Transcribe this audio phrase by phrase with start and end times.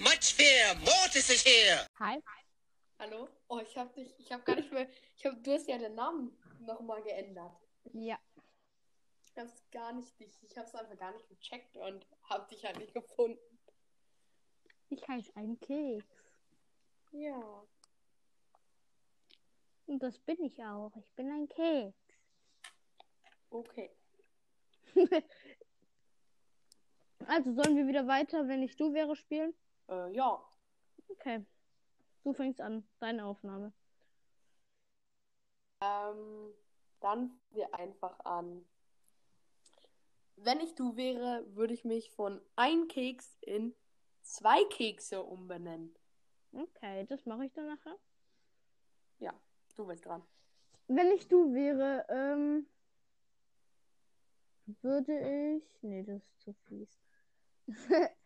[0.00, 0.74] much fear.
[0.84, 1.80] Mortis is here.
[1.98, 2.18] Hi.
[3.00, 3.28] Hallo?
[3.48, 5.94] Oh, ich hab dich, ich hab gar nicht mehr, ich hab, du hast ja den
[5.94, 7.56] Namen nochmal geändert.
[7.92, 8.18] Ja.
[9.22, 12.78] Ich hab's gar nicht, ich, ich hab's einfach gar nicht gecheckt und hab dich halt
[12.78, 13.38] nicht gefunden.
[14.90, 16.06] Ich heiße ein Keks.
[17.12, 17.66] Ja.
[19.86, 20.92] Und das bin ich auch.
[20.96, 21.96] Ich bin ein Keks.
[23.50, 23.90] Okay.
[27.26, 29.52] Also sollen wir wieder weiter, wenn ich du wäre, spielen?
[29.88, 30.42] Äh, ja.
[31.08, 31.44] Okay.
[32.24, 32.86] Du fängst an.
[33.00, 33.72] Deine Aufnahme.
[35.80, 36.52] Ähm,
[37.00, 38.64] dann fangen wir einfach an.
[40.36, 43.74] Wenn ich du wäre, würde ich mich von ein Keks in
[44.22, 45.94] zwei Kekse umbenennen.
[46.52, 47.96] Okay, das mache ich dann nachher.
[49.18, 49.32] Ja,
[49.76, 50.22] du bist dran.
[50.86, 52.66] Wenn ich du wäre, ähm,
[54.82, 55.82] würde ich.
[55.82, 56.98] Nee, das ist zu fies.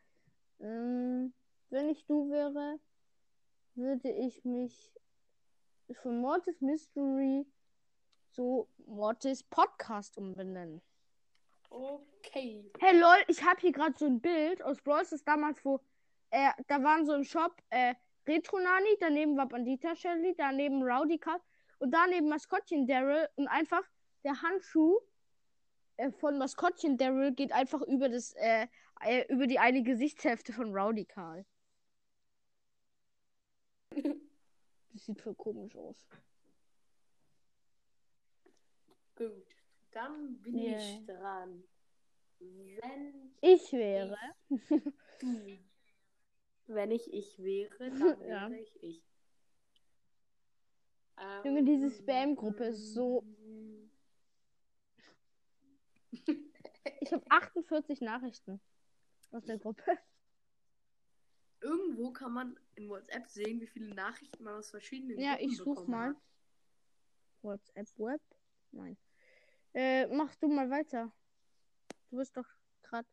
[0.61, 1.33] ähm,
[1.73, 2.79] wenn ich du wäre,
[3.75, 4.93] würde ich mich
[6.03, 7.47] von Mortis Mystery
[8.31, 10.83] zu Mortis Podcast umbenennen.
[11.71, 12.71] Okay.
[12.79, 15.81] Hey lol, ich habe hier gerade so ein Bild aus Brawl Stars damals, wo
[16.31, 17.95] äh, da waren so im Shop äh,
[18.27, 21.41] Retro Nani, daneben war Bandita Shelly, daneben Rowdy Cut
[21.79, 23.83] und daneben Maskottchen Daryl und einfach
[24.25, 24.99] der Handschuh
[25.97, 28.67] äh, von Maskottchen Daryl geht einfach über das äh,
[29.05, 31.45] äh, über die eine Gesichtshälfte von Rowdy Karl.
[34.93, 36.07] Das sieht voll komisch aus.
[39.17, 39.47] Gut.
[39.93, 40.79] Dann bin Yeah.
[40.79, 41.65] ich dran.
[42.39, 44.17] Wenn Ich wäre.
[44.49, 44.59] du.
[46.67, 48.49] Wenn ich ich wäre, dann wäre Ja.
[48.51, 49.03] ich ich.
[51.45, 53.25] Junge, diese Spam-Gruppe ist so-
[57.01, 58.61] Ich habe 48 Nachrichten
[59.31, 59.99] aus der Gruppe.
[61.63, 65.57] Irgendwo kann man in WhatsApp sehen, wie viele Nachrichten man aus verschiedenen Ja, Gruppen ich
[65.57, 66.09] such bekommen mal.
[66.11, 66.17] hat.
[67.43, 68.21] WhatsApp Web?
[68.73, 68.97] Nein.
[69.75, 71.13] Äh, mach du mal weiter.
[72.11, 72.47] Du bist doch
[72.83, 73.09] gerade.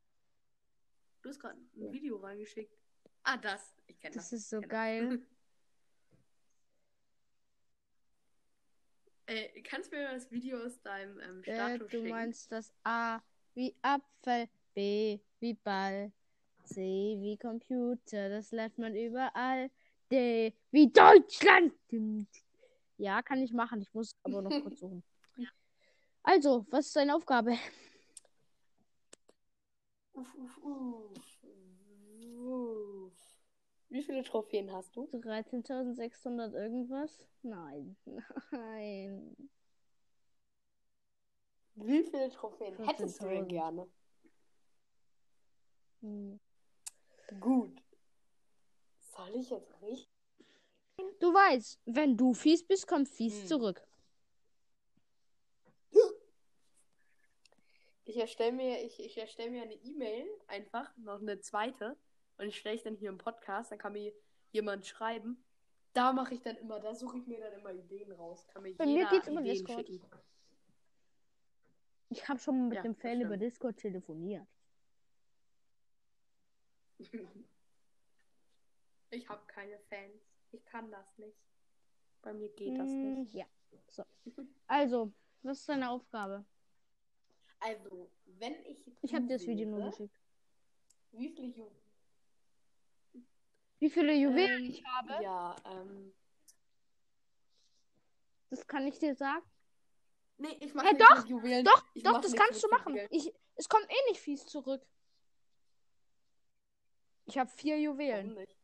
[1.22, 1.92] Du hast gerade ein Ja.
[1.92, 2.76] Video reingeschickt.
[3.24, 3.76] Ah, das.
[3.88, 4.30] Ich kenne das.
[4.30, 5.22] Das ist so geil.
[9.26, 12.10] Äh, kannst du mir das Video aus deinem ähm, Äh, Status du schicken?
[12.10, 13.20] meinst das A
[13.54, 16.12] wie Apfel, B wie Ball,
[16.74, 19.70] C wie Computer, das lernt man überall.
[20.12, 21.74] D wie Deutschland.
[22.98, 23.82] Ja, kann ich machen.
[23.82, 25.04] Ich muss aber noch kurz suchen.
[26.24, 27.58] Also, was ist deine Aufgabe?
[30.14, 31.44] Uff, uff, uff.
[32.38, 33.14] Uff.
[33.90, 35.10] Wie viele Trophäen hast du?
[35.12, 37.26] 13.600 irgendwas?
[37.42, 37.96] Nein.
[38.52, 39.36] Nein.
[41.76, 43.48] Wie viele Trophäen hättest du denn 14.000.
[43.48, 43.88] gerne?
[46.02, 46.40] Hm.
[47.40, 47.82] Gut.
[49.16, 50.10] Soll ich jetzt richtig?
[51.20, 53.48] Du weißt, wenn du fies bist, kommt fies Hm.
[53.48, 53.84] zurück.
[58.06, 61.96] Ich erstelle mir, ich, ich erstelle mir eine E-Mail, einfach, noch eine zweite.
[62.38, 64.12] Und ich stelle ich dann hier im Podcast, dann kann mir
[64.52, 65.44] jemand schreiben.
[65.94, 68.48] Da mache ich dann immer, da suche ich mir dann immer Ideen raus.
[68.48, 69.88] Kann mir Bei mir geht's über Ideen Discord.
[69.88, 70.02] schicken.
[72.10, 74.48] Ich habe schon mit Ja, dem Fan über Discord telefoniert.
[79.12, 80.22] Ich habe keine Fans.
[80.52, 81.38] Ich kann das nicht.
[82.22, 83.34] Bei mir geht das Hm, nicht.
[83.34, 83.46] Ja.
[83.88, 84.04] So.
[84.68, 86.46] Also, was ist deine Aufgabe?
[87.60, 88.92] Also, wenn ich.
[89.02, 90.16] Ich habe dir das Video nur geschickt.
[91.12, 91.72] Wie viele Ju
[93.80, 96.14] Wie viele Juwelen Ähm, ich habe, Ja, ähm.
[98.50, 99.46] das kann ich dir sagen.
[100.38, 101.66] Nee, ich mach Hey, nichts doch, mit Juwelen.
[101.66, 102.94] Doch, ich doch, das kannst du machen.
[102.94, 103.10] Juwelen.
[103.12, 104.86] Ich, es kommt eh nicht fies zurück.
[107.30, 108.34] Ich habe vier Warum Juwelen.
[108.34, 108.56] nicht?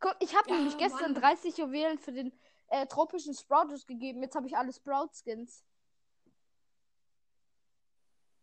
[0.00, 1.20] Guck, ich habe Ja, nämlich gestern Mann.
[1.22, 2.32] 30 Juwelen für den
[2.68, 4.22] äh, tropischen Sprout gegeben.
[4.22, 5.64] Jetzt habe ich alle Sprout-Skins.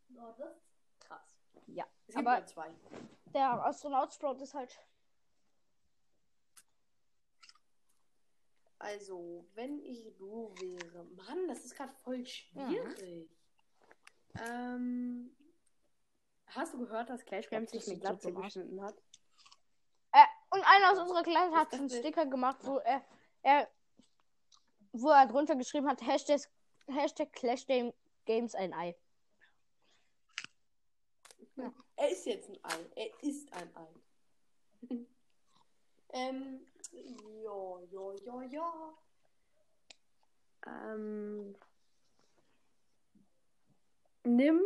[0.09, 1.41] Ist krass.
[1.67, 2.69] Ja, Es aber nur zwei.
[3.33, 4.77] der Astronaut-Sprout ist halt.
[8.79, 11.05] Also, wenn ich du wäre.
[11.15, 13.29] Mann, das ist gerade voll schwierig.
[14.45, 15.35] Ähm.
[16.55, 18.95] Hast du gehört, dass Clash Games sich eine so Glatze geschnitten hat?
[20.13, 23.03] Äh, und einer aus unserer Klasse hat einen Sticker gemacht, wo er,
[23.43, 23.69] er
[24.93, 26.41] wo er drunter geschrieben hat, Hashtag,
[26.87, 27.93] Hashtag Clash Game,
[28.25, 28.95] Games ein Ei.
[31.97, 32.85] Er ist jetzt ein Ei.
[32.95, 33.87] Er ist ein Ei.
[36.09, 36.65] ähm.
[37.43, 38.93] Ja, ja, ja, ja.
[40.65, 41.55] Ähm.
[44.25, 44.61] Nimm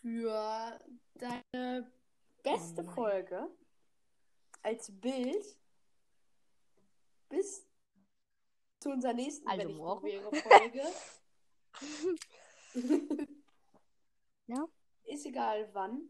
[0.00, 0.78] für
[1.14, 1.90] deine
[2.42, 2.90] beste Oh.
[2.90, 3.48] Folge
[4.62, 5.44] als Bild
[7.28, 7.66] bis
[8.80, 10.08] zu unserer nächsten Also morgen.
[10.34, 10.82] Folge.
[14.48, 14.66] Ja.
[15.04, 16.08] Ist egal wann.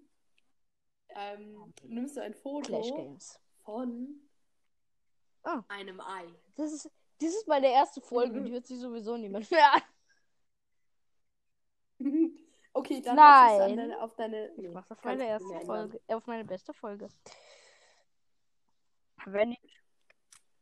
[1.10, 2.82] Ähm, nimmst du ein Foto
[3.62, 4.28] von
[5.44, 5.62] Ah.
[5.68, 6.24] einem Ei.
[6.56, 6.90] Das ist,
[7.20, 8.40] das ist meine erste Folge.
[8.40, 8.44] Mhm.
[8.46, 9.82] Die hört sich sowieso niemand mehr an.
[12.72, 13.76] Okay, dann Nein.
[13.76, 14.48] deine, auf deine.
[14.52, 15.60] Ich nee, mach's auf meine erste.
[15.60, 16.00] Folge.
[16.06, 17.08] Äh, auf meine beste Folge.
[19.26, 19.80] Wenn ich.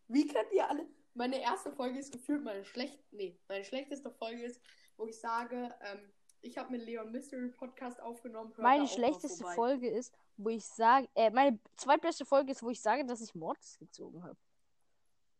[0.08, 0.86] Wie könnt ihr alle.
[1.14, 3.02] Meine erste Folge ist gefühlt meine schlecht.
[3.10, 4.60] Nee, meine schlechteste Folge ist,
[4.96, 6.12] wo ich sage, ähm,
[6.42, 8.52] ich habe mit Leon Mystery Podcast aufgenommen.
[8.58, 9.44] Meine schlechteste.
[9.44, 13.34] Folge ist, wo ich sage, äh, meine zweitbeste Folge ist, wo ich sage, dass ich
[13.34, 14.36] Mortis gezogen habe.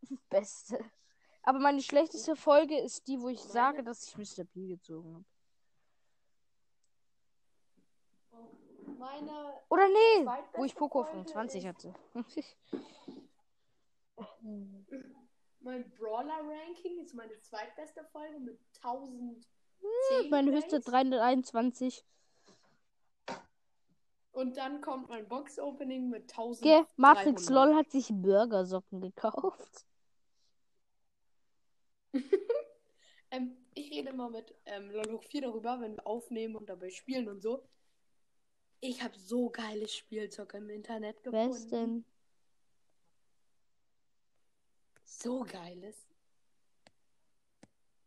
[0.29, 0.79] Beste.
[1.43, 3.53] Aber meine schlechteste Folge ist die, wo ich Meine?
[3.53, 4.45] sage, dass ich Mr.
[4.45, 5.25] P gezogen habe.
[9.01, 11.95] Meine Oder nee, wo ich Poco auf Folge 20 ist- hatte.
[15.61, 20.85] Mein Brawler-Ranking ist meine zweitbeste Folge mit 1010 meine höchste Plays.
[20.85, 22.05] 321.
[24.33, 26.63] Und dann kommt mein Box-Opening mit 1000.
[26.63, 29.87] Ge Matrix LOL hat sich Burgersocken gekauft.
[33.33, 36.91] Ähm, ich rede immer mit ähm, LOL hoch 4 darüber, wenn wir aufnehmen und dabei
[36.91, 37.63] spielen und so.
[38.81, 41.49] Ich habe so geiles Spielzeug im Internet gefunden.
[41.51, 42.05] Besten.
[45.05, 45.97] So geiles.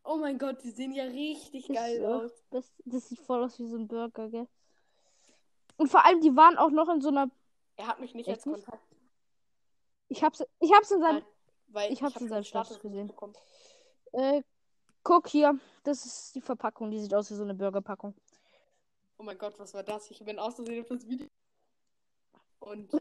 [0.02, 2.32] Oh mein Gott, die sehen ja richtig Das, geil aus.
[2.50, 4.48] best- das sieht voll aus wie so ein Burger, gell?
[5.76, 7.30] Und vor allem, die waren auch noch in so einer.
[7.76, 8.64] Er hat mich nicht Echt als nicht?
[8.64, 8.84] Kontakt.
[10.08, 11.14] Ich hab's, ich hab's in seinem.
[11.18, 11.26] Nein,
[11.68, 13.12] weil ich hab's hab in seinem Status nicht gesehen.
[14.12, 14.42] Äh,
[15.02, 15.58] guck hier.
[15.84, 16.90] Das ist die Verpackung.
[16.90, 18.14] Die sieht aus wie so eine Burgerpackung.
[19.24, 20.10] Oh mein Gott, was war das?
[20.10, 21.26] Ich bin aus Versehen auf das Video.
[22.60, 22.92] Und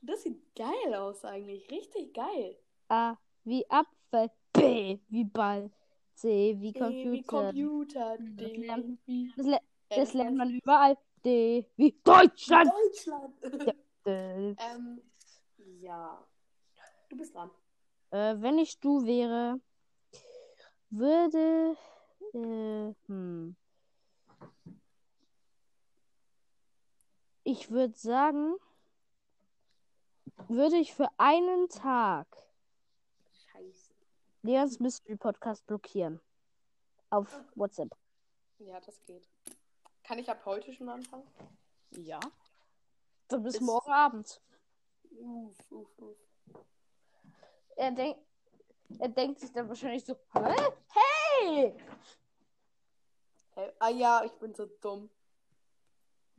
[0.00, 1.70] das sieht geil aus eigentlich.
[1.70, 2.56] Richtig geil.
[2.88, 4.30] A wie Apfel.
[4.54, 5.70] B wie Ball.
[6.14, 7.12] C wie D Computer.
[7.12, 8.16] wie Computer.
[8.16, 9.58] Das D lernt- wie Das, le
[9.90, 10.96] das lernt man überall.
[11.22, 12.70] D wie Deutschland.
[12.72, 13.74] Deutschland.
[14.06, 15.02] Äh, ähm,
[15.80, 16.26] ja.
[17.10, 17.50] Du bist dran.
[18.10, 19.60] Äh, wenn ich du wäre,
[20.88, 21.76] würde.
[22.34, 23.31] Äh, hm.
[27.52, 28.56] Ich würde sagen,
[30.48, 32.26] würde ich für einen Tag
[33.30, 33.92] Scheiße.
[34.40, 36.18] Leons Mystery Podcast blockieren.
[37.10, 37.94] Auf WhatsApp.
[38.56, 39.28] Ja, das geht.
[40.02, 41.26] Kann ich ab heute schon anfangen?
[41.90, 42.20] Ja.
[43.28, 44.40] Dann bis Bis- morgen Abend.
[45.10, 46.16] Uff, uff, uff.
[47.76, 48.16] Er, denk,
[48.98, 50.72] er denkt sich dann wahrscheinlich so: Hä?
[50.88, 51.76] Hey!
[53.50, 55.10] Hey, ah ja, ich bin so dumm.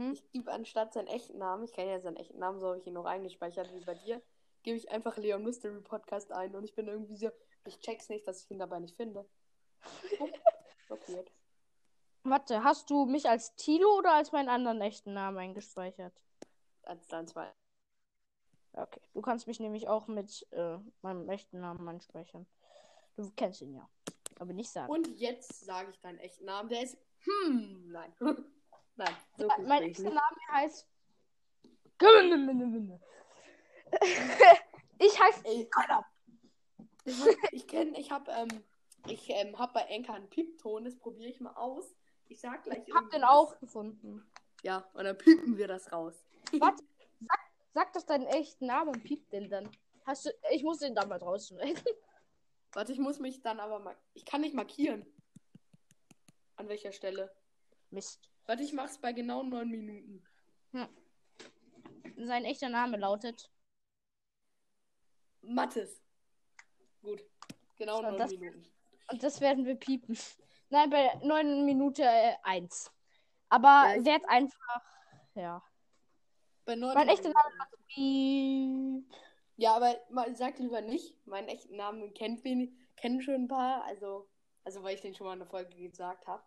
[0.03, 0.13] Hm?
[0.13, 2.87] Ich gebe anstatt seinen echten Namen, ich kenne ja seinen echten Namen, so habe ich
[2.87, 4.21] ihn noch eingespeichert wie bei dir,
[4.63, 7.29] gebe ich einfach Leon Mystery Podcast ein und ich bin irgendwie so,
[7.65, 9.25] ich check's nicht, dass ich ihn dabei nicht finde.
[10.87, 11.31] Blockiert.
[12.23, 16.13] Warte, hast du mich als Tilo oder als meinen anderen echten Namen eingespeichert?
[16.83, 17.51] Als dann zwei.
[18.73, 19.01] Okay.
[19.13, 22.47] Du kannst mich nämlich auch mit äh, meinem echten Namen anspeichern.
[23.15, 23.87] Du kennst ihn ja.
[24.39, 24.91] Aber nicht sagen.
[24.91, 26.97] Und jetzt sage ich deinen echten Namen, der ist.
[27.19, 28.13] Hm, nein.
[28.95, 30.03] nein, so Ja, mein echter.
[30.03, 30.87] Name heißt.
[34.99, 35.45] ich heiße.
[35.45, 35.69] Ey,
[37.51, 38.63] ich kenne, ich habe ähm,
[39.07, 41.95] ich ähm, hab bei Enker einen Piepton, das probiere ich mal aus.
[42.29, 44.25] Ich sag gleich Ich hab den auch gefunden.
[44.63, 46.15] Ja, und dann piepen wir das raus.
[46.59, 46.83] Warte,
[47.19, 47.39] sag,
[47.73, 49.69] sag doch deinen echten Namen und piep den dann.
[50.05, 50.29] Hast du.
[50.51, 51.83] Ich muss den da mal rausschneiden.
[52.73, 53.95] Warte, ich muss mich dann aber mal.
[54.13, 55.05] Ich kann nicht markieren.
[56.55, 57.31] An welcher Stelle?
[57.91, 58.29] Mist.
[58.45, 60.23] Warte, ich mach's bei genau neun Minuten.
[62.17, 63.49] Sein echter Name lautet.
[65.41, 66.01] Mattes.
[67.01, 67.23] Gut.
[67.77, 68.65] Genau So, neun das- Minuten.
[69.11, 70.17] Und das werden wir piepen.
[70.69, 72.91] Nein, bei 9 Minute äh, 1.
[73.49, 74.81] Aber Ja, werd einfach.
[75.35, 75.61] Ja.
[76.65, 77.57] Bei neun Mein echter Minuten.
[77.57, 79.13] Name Piep.
[79.57, 79.95] Ja, aber
[80.33, 81.15] sag lieber nicht.
[81.27, 82.43] Meinen echten Namen kennt
[82.95, 83.83] kennen schon ein paar.
[83.83, 84.27] Also,
[84.63, 86.43] also weil ich den schon mal in der Folge gesagt habe.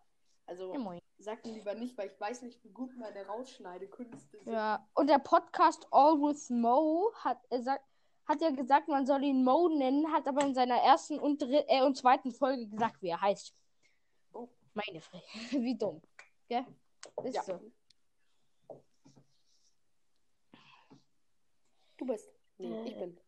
[0.47, 0.99] Also Ja, moin.
[1.19, 4.53] sag den lieber nicht, weil ich weiß nicht, wie gut meine Rausschneidekünste sind.
[4.53, 7.83] Ja, und der Podcast All with Mo hat, er sagt,
[8.25, 11.81] hat ja gesagt, man soll ihn Mo nennen, hat aber in seiner ersten und, äh,
[11.83, 13.53] und zweiten Folge gesagt, wie er heißt.
[14.33, 14.47] Oh.
[14.73, 15.23] Meine Fresse.
[15.63, 16.01] Wie dumm.
[16.47, 16.65] Gell?
[17.23, 17.43] Ist Ja.
[17.43, 17.59] so.
[21.97, 22.29] Du bist.
[22.57, 22.87] Nee, Äh.
[22.89, 23.19] ich bin.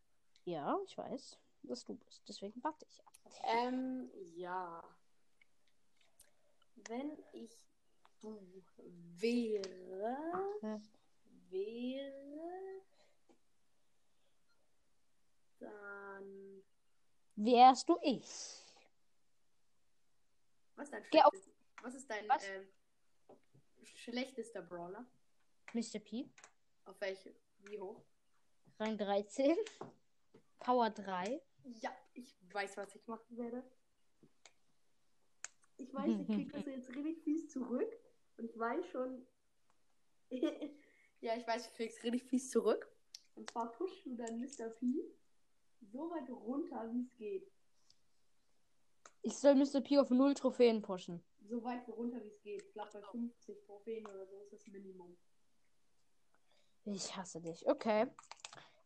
[0.46, 2.22] Ja, ich weiß, dass du bist.
[2.28, 3.02] Deswegen warte ich.
[3.44, 4.84] Ähm, ja.
[6.88, 7.52] Wenn ich
[8.22, 8.40] du
[9.18, 10.18] wäre,
[10.62, 10.82] Hä?
[11.50, 12.82] wäre,
[15.60, 16.64] Dann.
[17.36, 18.24] Wärst du ich?
[20.76, 22.44] Was ist dein Geh auf- schlechtester, was ist dein Was?
[22.48, 22.68] ähm,
[23.84, 25.06] schlechtester Brawler?
[25.74, 26.00] Mr.
[26.00, 26.30] P.
[26.86, 27.36] Auf welche?
[27.60, 28.02] Wie hoch?
[28.80, 29.58] Rang 13.
[30.60, 31.42] Power 3.
[31.64, 33.64] Ja, ich weiß, was ich machen werde.
[35.80, 37.92] Ich weiß, ich krieg das jetzt richtig fies zurück.
[38.38, 39.26] Und ich weiß schon.
[41.22, 42.88] ja, ich weiß, ich krieg's richtig fies zurück.
[43.36, 44.70] Und zwar pushst du dann Mr.
[44.70, 44.86] P
[45.82, 47.52] so weit runter, wie es geht.
[49.22, 49.82] Ich soll Mr.
[49.82, 51.22] P auf 0 Trophäen pushen.
[51.48, 52.62] So weit runter, wie es geht.
[52.62, 55.18] Ich glaube, bei 50 Trophäen oder so ist das Minimum.
[56.86, 57.68] Ich hasse dich.
[57.68, 58.08] Okay.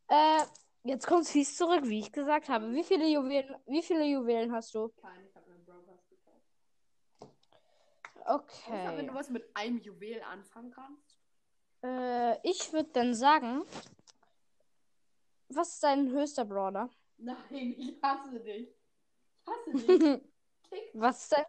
[0.07, 0.43] Äh,
[0.83, 2.73] jetzt kommt's fies zurück, wie ich gesagt habe.
[2.73, 4.89] Wie viele Juwelen, wie viele Juwelen hast du?
[4.89, 6.41] Keine, ich habe meinen Brawl Pass gekauft.
[8.25, 9.15] Außer wenn du Okay.
[9.19, 11.19] was mit einem Juwel anfangen kannst.
[11.83, 13.63] Äh, ich würde dann sagen,
[15.49, 16.89] was ist dein höchster Brawler?
[17.17, 18.69] Nein, ich hasse dich.
[18.69, 20.21] Ich hasse dich.
[20.69, 20.91] Kick.
[20.93, 21.45] was ist dein,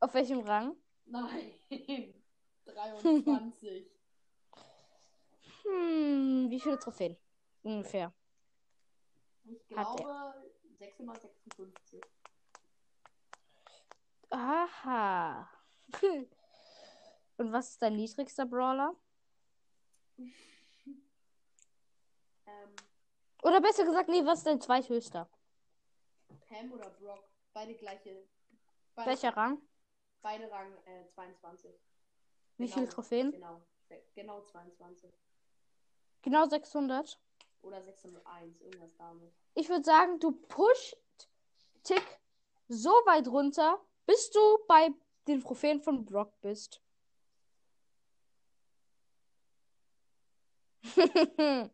[0.00, 0.76] auf welchem Rang?
[1.06, 1.52] Nein.
[2.64, 3.90] 23.
[5.62, 7.16] Hm, wie viele Trophäen?
[7.62, 8.12] Ungefähr.
[9.44, 12.00] Ich glaube 656.
[14.30, 15.48] Aha.
[17.36, 18.94] Und was ist dein niedrigster Brawler?
[20.18, 20.28] Ähm,
[23.42, 25.28] Oder besser gesagt, nee, was ist dein zweithöchster?
[26.48, 27.24] Pam oder Brock?
[27.52, 28.26] Beide gleiche.
[28.94, 29.60] Beide, Welcher Rang?
[30.22, 31.70] Beide Rang äh, 22.
[32.56, 33.30] Wie Genau, viele Trophäen?
[33.30, 33.62] Genau.
[34.14, 35.12] Genau 22.
[36.22, 37.18] Genau 600.
[37.62, 39.32] Oder 601, irgendwas damit.
[39.54, 40.96] Ich würde sagen, du pusht
[41.82, 42.02] Tick
[42.68, 44.90] so weit runter, bis du bei
[45.28, 46.82] den Trophäen von Brock bist.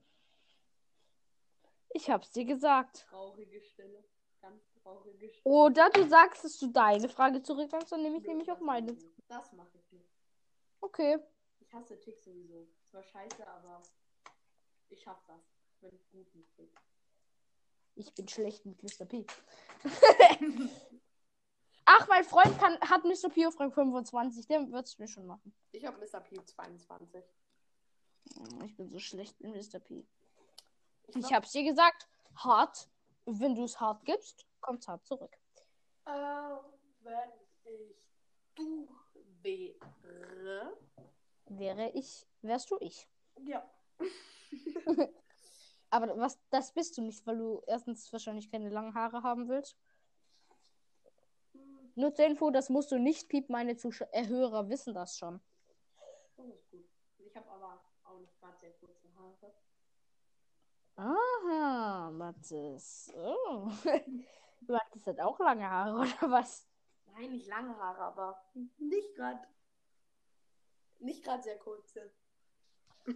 [1.91, 3.07] ich hab's dir gesagt.
[3.09, 4.05] Traurige Stille.
[4.41, 5.43] Ganz traurige Stille.
[5.45, 8.93] Oder du sagst, dass du deine Frage zurücklegst, dann nehme ich nämlich auch meine.
[8.93, 9.05] ich.
[9.29, 10.11] Das mache ich nicht.
[10.81, 11.19] Okay.
[11.61, 12.69] Ich hasse Tick sowieso.
[12.91, 13.83] Zwar scheiße, aber
[14.91, 15.41] ich schaff das.
[15.71, 16.77] Ich bin gut mit Tick.
[17.95, 19.07] Ich bin schlecht mit Mr.
[19.07, 19.25] P.
[21.87, 23.29] Ach, mein Freund kann, hat Mr.
[23.29, 24.47] P auf Rang 25.
[24.47, 25.55] Der wird's mir schon machen.
[25.73, 26.21] Ich habe Mr.
[26.21, 27.23] P 22.
[28.65, 29.81] Ich bin so schlecht mit Mr.
[29.81, 30.07] P.
[31.09, 32.09] Ich, Ich hab's dir gesagt.
[32.37, 32.89] Hart.
[33.27, 35.35] Wenn du es hart gibst, kommt's hart zurück.
[36.07, 36.11] äh,
[37.01, 37.31] wenn
[37.65, 37.97] ich
[38.55, 38.87] du
[39.43, 40.77] wäre.
[41.47, 43.09] Wäre ich, wärst du ich.
[43.45, 43.69] Ja.
[45.91, 49.77] Aber was, das bist du nicht, weil du erstens wahrscheinlich keine langen Haare haben willst.
[51.97, 53.53] Nur zur Info, das musst du nicht piepen.
[53.53, 55.41] Meine Zuschauer, Hörer wissen das schon.
[56.37, 56.85] Das ist gut.
[57.19, 59.55] Ich habe aber auch nicht gerade sehr kurze Haare.
[60.97, 63.13] Aha, Mathis.
[63.17, 63.69] Oh.
[64.67, 66.67] Mathis hat auch lange Haare, oder was?
[67.07, 68.45] Nein, nicht lange Haare, aber
[68.79, 69.47] nicht gerade.
[71.01, 72.13] Nicht gerade sehr kurze.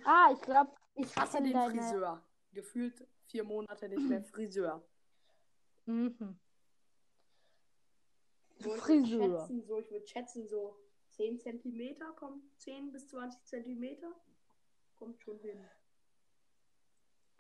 [0.05, 2.23] Ah, ich glaube, Ich hasse den deine- Friseur.
[2.53, 4.83] Gefühlt vier Monate nicht mehr Friseur.
[5.87, 6.39] Mhm.
[8.59, 9.21] So, ich Friseur.
[9.21, 10.77] würde schätzen, so, ich würde schätzen, so
[11.11, 14.13] 10 Zentimeter kommt 10 bis 20 Zentimeter.
[14.97, 15.65] Kommt schon hin.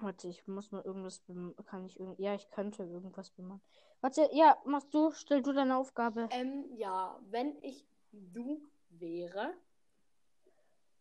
[0.00, 1.25] Warte, ich muss mal irgendwas
[1.66, 3.62] kann ich irgend ja, ich könnte irgendwas bemannen.
[4.00, 6.28] Warte, ja, machst du, stell du deine Aufgabe.
[6.30, 9.54] Ähm, ja, wenn ich du wäre,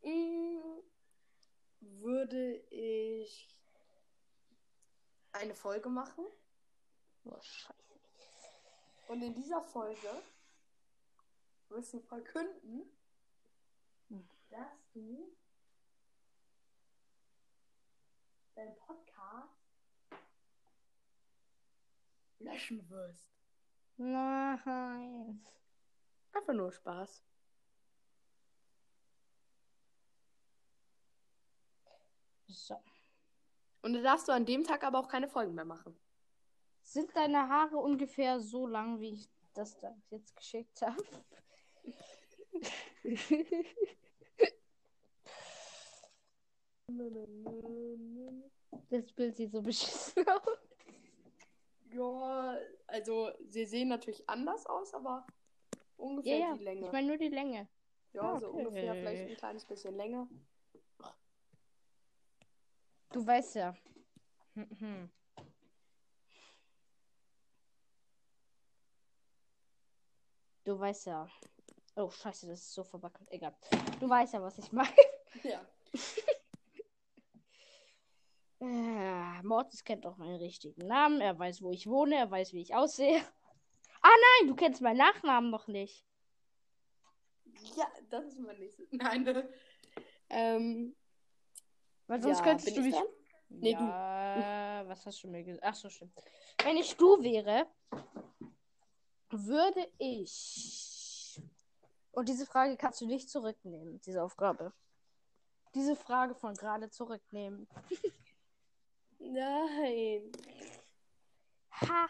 [0.01, 0.81] mh,
[1.79, 3.55] würde ich
[5.31, 6.25] eine Folge machen.
[7.25, 7.87] Oh, scheiße.
[9.08, 10.22] Und in dieser Folge
[11.70, 12.84] wirst du verkünden,
[14.50, 15.36] dass du
[18.56, 19.58] deinen Podcast
[22.40, 23.30] löschen wirst.
[23.98, 25.46] Nein.
[26.34, 27.24] Einfach nur Spaß.
[32.48, 32.82] So.
[33.82, 35.98] Und da darfst du an dem Tag aber auch keine Folgen mehr machen.
[36.88, 41.03] Sind deine Haare ungefähr so lang, wie ich das da jetzt geschickt habe?
[48.89, 50.58] Das Bild sieht so beschissen aus.
[51.91, 55.27] Ja, also sie sehen natürlich anders aus, aber
[55.98, 56.53] ungefähr ja.
[56.56, 56.86] die Länge.
[56.86, 57.67] Ich meine nur die Länge.
[58.13, 58.65] ja, so okay.
[58.65, 60.29] ungefähr vielleicht ein kleines bisschen länger.
[63.12, 63.75] Du weißt ja.
[70.67, 71.25] Du weißt ja.
[71.95, 73.31] Oh, scheiße, das ist so verbackelt.
[73.31, 73.55] Egal.
[74.01, 74.89] Du weißt ja, was ich meine.
[75.43, 75.65] Ja.
[78.59, 81.21] Äh, Mortis kennt auch meinen richtigen Namen.
[81.21, 82.15] Er weiß, wo ich wohne.
[82.15, 83.21] Er weiß, wie ich aussehe.
[84.01, 84.09] Ah
[84.39, 86.03] nein, du kennst meinen Nachnamen noch nicht.
[87.75, 88.91] Ja, das ist mein nächstes.
[88.91, 89.47] Nein, ne?
[90.31, 90.95] Ähm,
[92.07, 92.95] Weil sonst ja, könntest du ich mich.
[93.50, 93.83] Nee, du.
[93.83, 95.63] ja, was hast du mir gesagt?
[95.63, 96.19] Ach so, stimmt.
[96.63, 97.67] Wenn ich du wäre,
[99.29, 101.41] würde ich.
[102.12, 104.74] Und diese Frage kannst du nicht zurücknehmen, diese Aufgabe.
[105.75, 107.67] Diese Frage von gerade zurücknehmen.
[109.19, 110.31] Nein.
[111.81, 112.07] Ha!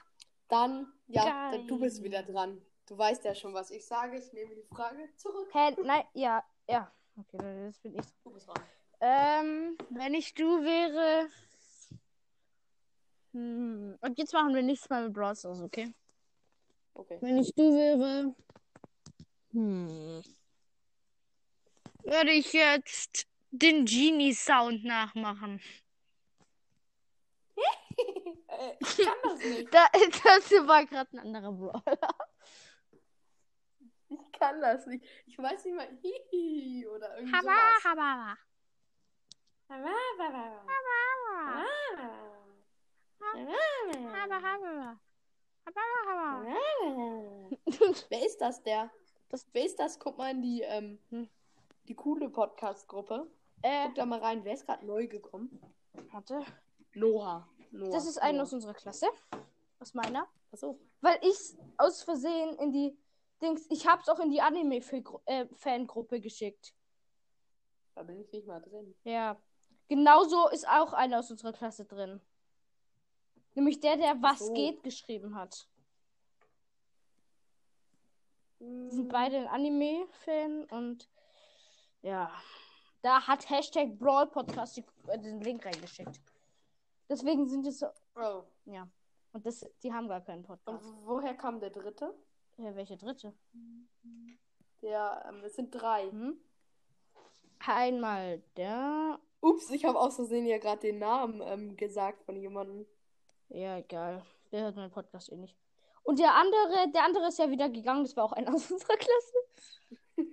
[0.48, 1.60] Dann, ja, Geil.
[1.60, 2.62] dann du bist wieder dran.
[2.86, 4.18] Du weißt ja schon, was ich sage.
[4.18, 5.50] Ich nehme die Frage zurück.
[5.52, 5.76] Hä?
[5.84, 6.90] Nein, ja, ja.
[7.18, 8.06] Okay, dann jetzt bin ich.
[8.24, 8.64] Du bist dran.
[9.02, 11.28] Ähm, wenn ich du wäre.
[13.34, 13.98] Hm.
[14.00, 15.94] Und jetzt machen wir nichts mehr mit Brawl Stars, okay?
[16.98, 17.20] Okay.
[17.22, 18.36] Wenn ich du wäre.
[19.52, 20.24] Hm.
[22.04, 25.62] Würde ich jetzt den Genie-Sound nachmachen.
[28.80, 29.72] ich kann das nicht.
[29.72, 32.16] Da, das war gerade ein anderer Brawler.
[34.10, 35.06] Ich kann das nicht.
[35.28, 35.88] Ich weiß nicht mal.
[36.02, 37.52] Hihi oder irgendwie Haba,
[37.84, 38.38] haba,
[39.70, 40.66] haba, haba.
[44.14, 45.00] Haba, haba.
[48.10, 48.90] Wer ist das, der?
[49.30, 50.00] Das- Wer ist das?
[50.00, 51.30] Guck mal in die, ähm, Hm.
[51.88, 53.30] die coole Podcast-Gruppe.
[53.62, 54.44] Äh, Guck da mal rein.
[54.44, 55.62] Wer ist gerade neu gekommen?
[56.12, 56.46] warte.
[56.94, 57.48] Noah.
[57.72, 57.90] Noah.
[57.92, 58.44] Das ist einer Noah.
[58.44, 59.08] aus unserer Klasse.
[59.80, 60.28] Aus meiner.
[60.52, 60.80] Achso.
[61.02, 62.98] Weil ich aus Versehen in die
[63.42, 63.66] Dings.
[63.70, 66.74] Ich hab's auch in die Anime-Fangruppe geschickt.
[67.96, 68.96] Da bin ich nicht mal drin.
[69.04, 69.38] Ja.
[69.90, 72.22] Genauso ist auch einer aus unserer Klasse drin.
[73.58, 74.54] Nämlich der, der was so.
[74.54, 75.68] geht geschrieben hat.
[78.60, 78.92] Hm.
[78.92, 81.10] sind beide ein Anime-Fan und
[82.04, 82.32] ja.
[83.02, 86.22] Da hat Hashtag Brawl Podcast die, äh, den Link reingeschickt.
[87.10, 87.88] Deswegen sind es so.
[88.16, 88.44] Oh.
[88.66, 88.88] Ja.
[89.34, 90.94] Und das, die haben gar keinen Und Podcast.
[91.06, 92.14] woher kam der dritte?
[92.58, 93.34] Ja, welche dritte?
[94.84, 96.12] Der, ähm, es sind drei.
[96.12, 96.40] Hm?
[97.66, 99.20] Einmal der.
[99.42, 102.86] Ups, ich habe aus Versehen ja gerade den Namen ähm, gesagt von jemandem.
[103.50, 104.26] Ja, egal.
[104.52, 105.56] Der hört meinen Podcast eh nicht.
[106.04, 108.04] Und der andere, der andere ist ja wieder gegangen.
[108.04, 110.28] Das war auch einer aus unserer Klasse.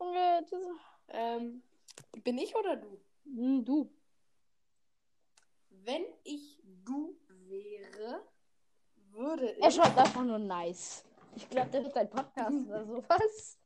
[0.00, 0.60] Junge, das...
[1.08, 1.62] Ähm,
[2.22, 3.00] bin ich oder du?
[3.24, 3.90] Hm, du.
[5.70, 8.22] Wenn ich du wäre,
[9.10, 9.62] würde ich.
[9.62, 11.04] Er schreibt einfach nur nice.
[11.36, 13.58] Ich glaube, der hört deinen Podcast oder sowas.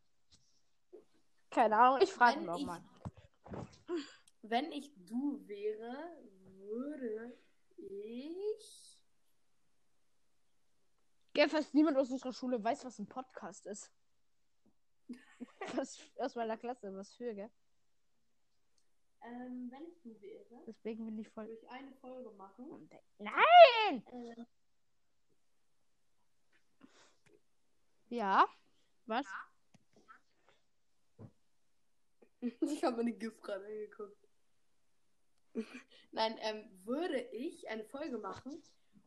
[1.51, 2.83] Keine Ahnung, ich frage nochmal.
[4.43, 6.17] Wenn ich du wäre,
[6.68, 7.38] würde
[7.76, 9.00] ich.
[11.33, 13.92] Gell, fast niemand aus unserer Schule weiß, was ein Podcast ist.
[15.76, 17.50] Was aus meiner Klasse, was für, gell?
[19.22, 21.46] Ähm, wenn ich du wäre, Deswegen bin ich voll.
[21.46, 22.90] würde ich eine Folge machen.
[23.18, 24.04] Nein!
[24.07, 24.44] Äh,
[28.11, 28.46] Ja.
[29.07, 29.26] Was?
[32.40, 34.28] ich habe meine Gift gerade angeguckt.
[36.12, 38.62] Nein, ähm, würde ich eine Folge machen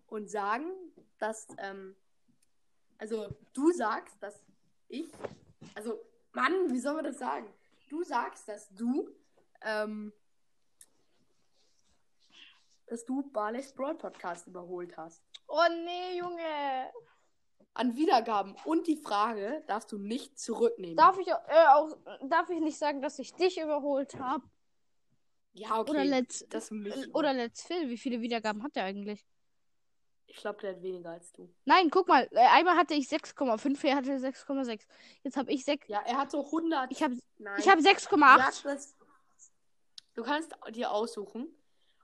[0.08, 0.72] und sagen,
[1.18, 1.96] dass, ähm,
[2.98, 4.44] also du sagst, dass
[4.88, 5.12] ich,
[5.76, 6.00] also,
[6.34, 7.48] Mann, wie soll man das sagen?
[7.90, 9.10] Du sagst, dass du,
[9.62, 10.14] ähm,
[12.88, 15.24] dass du Barley's Broad Podcast überholt hast.
[15.48, 16.92] Oh nee, Junge.
[17.74, 20.98] An Wiedergaben und die Frage darfst du nicht zurücknehmen.
[20.98, 21.96] Darf ich äh, auch
[22.28, 24.44] darf ich nicht sagen, dass ich dich überholt habe?
[25.54, 25.92] Ja, okay.
[25.92, 26.72] Oder Let's das
[27.14, 29.26] oder Let's Phil, wie viele Wiedergaben hat er eigentlich?
[30.28, 31.54] ich glaube, der hat weniger als du.
[31.66, 34.88] Nein, guck mal, äh, einmal hatte ich 6,5, er hatte 6,6.
[35.24, 36.90] Jetzt habe ich 6 Ja, er hat so 100.
[36.90, 38.38] Ich habe Du 6,8.
[38.38, 38.96] sagst das-
[40.14, 41.48] Du kannst dir aussuchen,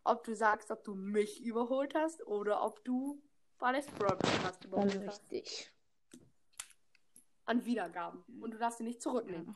[0.03, 3.21] ob du sagst, ob du mich überholt hast oder ob du
[3.60, 5.21] Barley's Broad Podcast Dann überholt hast.
[5.31, 5.71] richtig.
[7.45, 8.23] An Wiedergaben.
[8.41, 9.55] Und du darfst sie nicht zurücknehmen.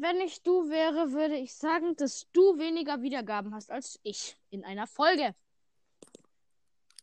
[0.00, 4.64] Wenn ich du wäre, würde ich sagen, dass du weniger Wiedergaben hast als ich in
[4.64, 5.34] einer Folge.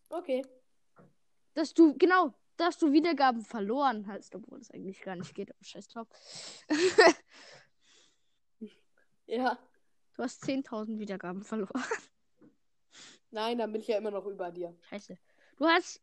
[0.10, 0.46] Okay.
[1.54, 5.64] Dass du genau, dass du Wiedergaben verloren hast, obwohl das eigentlich gar nicht geht, aber
[5.64, 6.08] scheiß drauf.
[9.28, 9.58] Ja.
[10.16, 11.84] Du hast 10.000 Wiedergaben verloren.
[13.32, 14.78] Nein, dann bin ich ja immer noch über dir.
[14.90, 15.18] Scheiße.
[15.58, 16.02] Du hast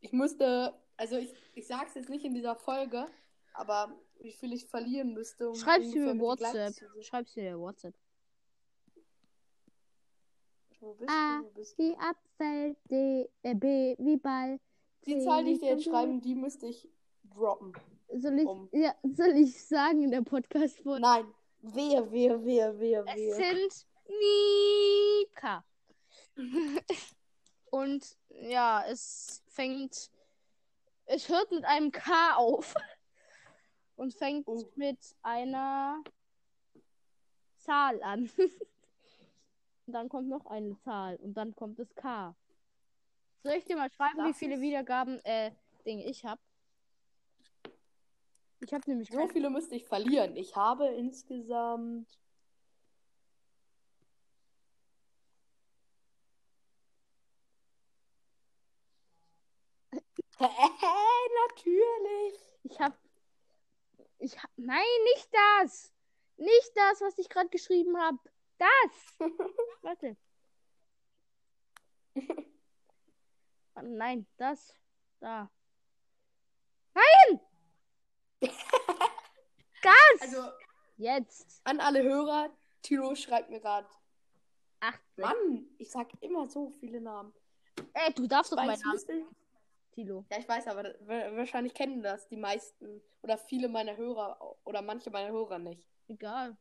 [0.00, 3.06] Ich musste, also ich, ich sag's jetzt nicht in dieser Folge,
[3.54, 6.74] aber wie viel ich verlieren müsste, um Schreib's ungefähr mir WhatsApp.
[7.00, 7.94] Schreib's dir WhatsApp.
[10.80, 11.44] Wo bist A, du?
[11.44, 11.82] Wo bist du?
[11.82, 14.58] Wie Apfel, D, äh, B, wie Ball.
[15.06, 16.88] Die C Zahl, die ich dir jetzt schreiben, die müsste ich
[17.24, 17.72] droppen.
[18.14, 18.68] Soll ich, um.
[18.72, 21.00] ja, soll ich sagen in der Podcast-Folge?
[21.00, 21.26] Nein.
[21.62, 23.34] Wehe, wehe, wehe, wehe, Es wehe.
[23.34, 23.86] sind
[25.38, 25.64] Mika.
[27.70, 30.10] Und ja, es fängt.
[31.06, 32.74] Es hört mit einem K auf.
[33.96, 34.64] Und fängt Oh.
[34.76, 36.02] mit einer
[37.58, 38.30] Zahl an.
[39.86, 41.16] und dann kommt noch eine Zahl.
[41.16, 42.34] Und dann kommt das K.
[43.42, 45.52] Soll ich dir mal schreiben, wie Das viele ist- Wiedergaben äh,
[45.84, 46.40] Dinge ich habe?
[48.60, 50.36] Ich habe nämlich So viele müsste ich verlieren.
[50.36, 52.08] Ich habe insgesamt.
[61.48, 62.34] Natürlich.
[62.64, 62.96] Ich hab.
[64.22, 64.50] Ich hab.
[64.56, 64.78] Nein,
[65.14, 65.92] nicht das!
[66.36, 68.18] Nicht das, was ich gerade geschrieben habe.
[68.56, 69.18] Das!
[69.82, 70.16] Warte.
[73.74, 74.76] Oh, nein, das.
[75.20, 75.50] Da.
[76.94, 77.40] Nein!
[79.84, 80.20] Das!
[80.20, 80.52] Also
[80.96, 81.60] Jetzt.
[81.64, 83.88] an alle Hörer, Tilo schreibt mir gerade.
[84.78, 85.00] 18.
[85.16, 87.34] Mann, ich sag immer so viele Namen.
[87.92, 89.34] Ey, du darfst doch meinen Namen.
[89.92, 90.24] Tilo.
[90.30, 90.84] Ja, ich weiß, aber
[91.36, 95.86] wahrscheinlich kennen das die meisten oder viele meiner Hörer oder manche meiner Hörer nicht.
[96.08, 96.56] Egal.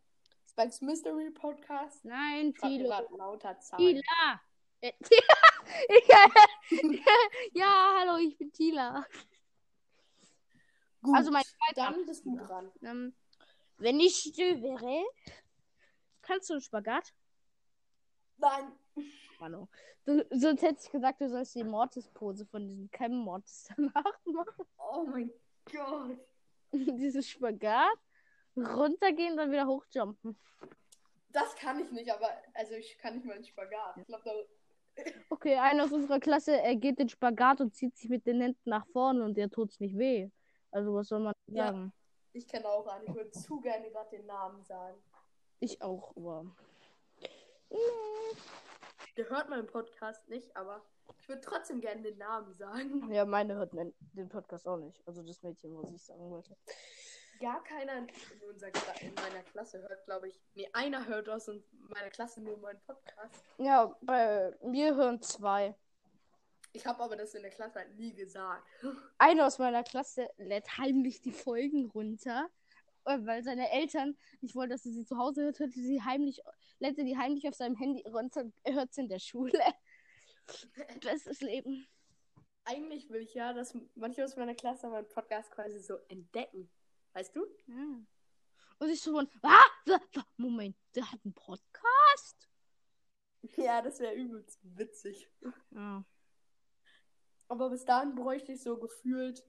[0.49, 2.03] Spikes Mystery Podcast.
[2.03, 2.89] Nein, Tilo.
[3.17, 3.95] lauter Zahlen.
[3.95, 4.41] Tila.
[4.81, 4.91] Äh,
[6.09, 6.25] ja,
[7.53, 9.05] ja, hallo, ich bin Tila.
[11.01, 12.71] Gut, Also mein zweiter dann bist du dran.
[12.83, 13.15] Ähm,
[13.77, 15.03] wenn ich still wäre,
[16.21, 17.13] kannst du einen Spagat?
[18.37, 18.71] Nein.
[19.39, 19.67] Mano.
[20.05, 24.65] Du, sonst hätte ich gesagt, du sollst die Mortis-Pose von diesem Cam Mortis danach machen.
[24.77, 25.31] Oh mein
[25.71, 26.17] Gott.
[26.73, 27.97] Dieses Spagat,
[28.55, 30.37] runtergehen, dann wieder hochjumpen.
[31.29, 33.97] Das kann ich nicht, aber also ich kann nicht mal einen Spagat.
[33.97, 34.31] Ich glaube, da
[35.29, 38.69] Okay, einer aus unserer Klasse, er geht den Spagat und zieht sich mit den Händen
[38.69, 40.29] nach vorne und der tut's nicht weh.
[40.71, 41.67] Also was soll man Ja.
[41.67, 41.93] sagen?
[42.33, 43.07] ich kenne auch einen.
[43.07, 45.01] Ich würde zu gerne gerade den Namen sagen.
[45.59, 46.45] Ich auch, aber.
[49.21, 50.83] Der hört meinen Podcast nicht, aber
[51.19, 53.13] ich würde trotzdem gerne den Namen sagen.
[53.13, 54.99] Ja, meine hört den Podcast auch nicht.
[55.07, 56.57] Also das Mädchen, was ich sagen wollte.
[57.39, 58.07] Gar keiner in,
[58.49, 60.41] unserer in meiner Klasse hört, glaube ich.
[60.55, 63.45] Nee, einer hört aus und meiner Klasse nur meinen Podcast.
[63.59, 65.75] Ja, bei mir hören zwei.
[66.73, 68.65] Ich habe aber das in der Klasse halt nie gesagt.
[69.19, 72.49] Einer aus meiner Klasse lädt heimlich die Folgen runter,
[73.05, 76.41] weil seine Eltern nicht wollten, dass er sie zu Hause hört, hört sie heimlich,
[76.79, 79.59] er die heimlich auf seinem Handy runter, hört sie in der Schule.
[81.01, 81.87] Bestes Leben.
[82.63, 86.69] Eigentlich will ich ja, dass manche aus meiner Klasse meinen Podcast quasi so entdecken.
[87.13, 87.45] Weißt du?
[87.67, 88.01] Ja.
[88.79, 89.99] Und ich so von, ah,
[90.37, 92.49] Moment, der hat einen Podcast?
[93.55, 95.29] Ja, das wäre übelst witzig.
[95.71, 96.05] Ja.
[97.47, 99.43] Aber bis dahin bräuchte ich so gefühlt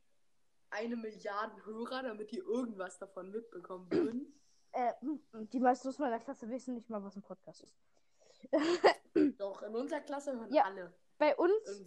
[0.73, 4.41] eine Milliarde Hörer, damit die irgendwas davon mitbekommen würden.
[4.73, 4.93] Äh,
[5.53, 7.77] die meisten aus meiner Klasse wissen nicht mal, was ein Podcast ist.
[9.39, 10.65] Doch, in unserer Klasse hören Ja.
[10.65, 11.85] alle Bei uns.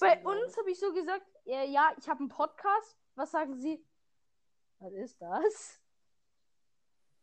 [0.00, 2.98] Bei uns habe ich so gesagt, ja, ja ich habe einen Podcast.
[3.14, 3.84] Was sagen Sie?
[4.78, 5.80] Was ist das?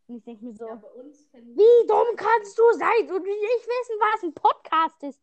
[0.07, 4.23] Und ich denke mir so, Ja, wie dumm kannst du sein und nicht wissen, was
[4.23, 5.21] ein Podcast ist?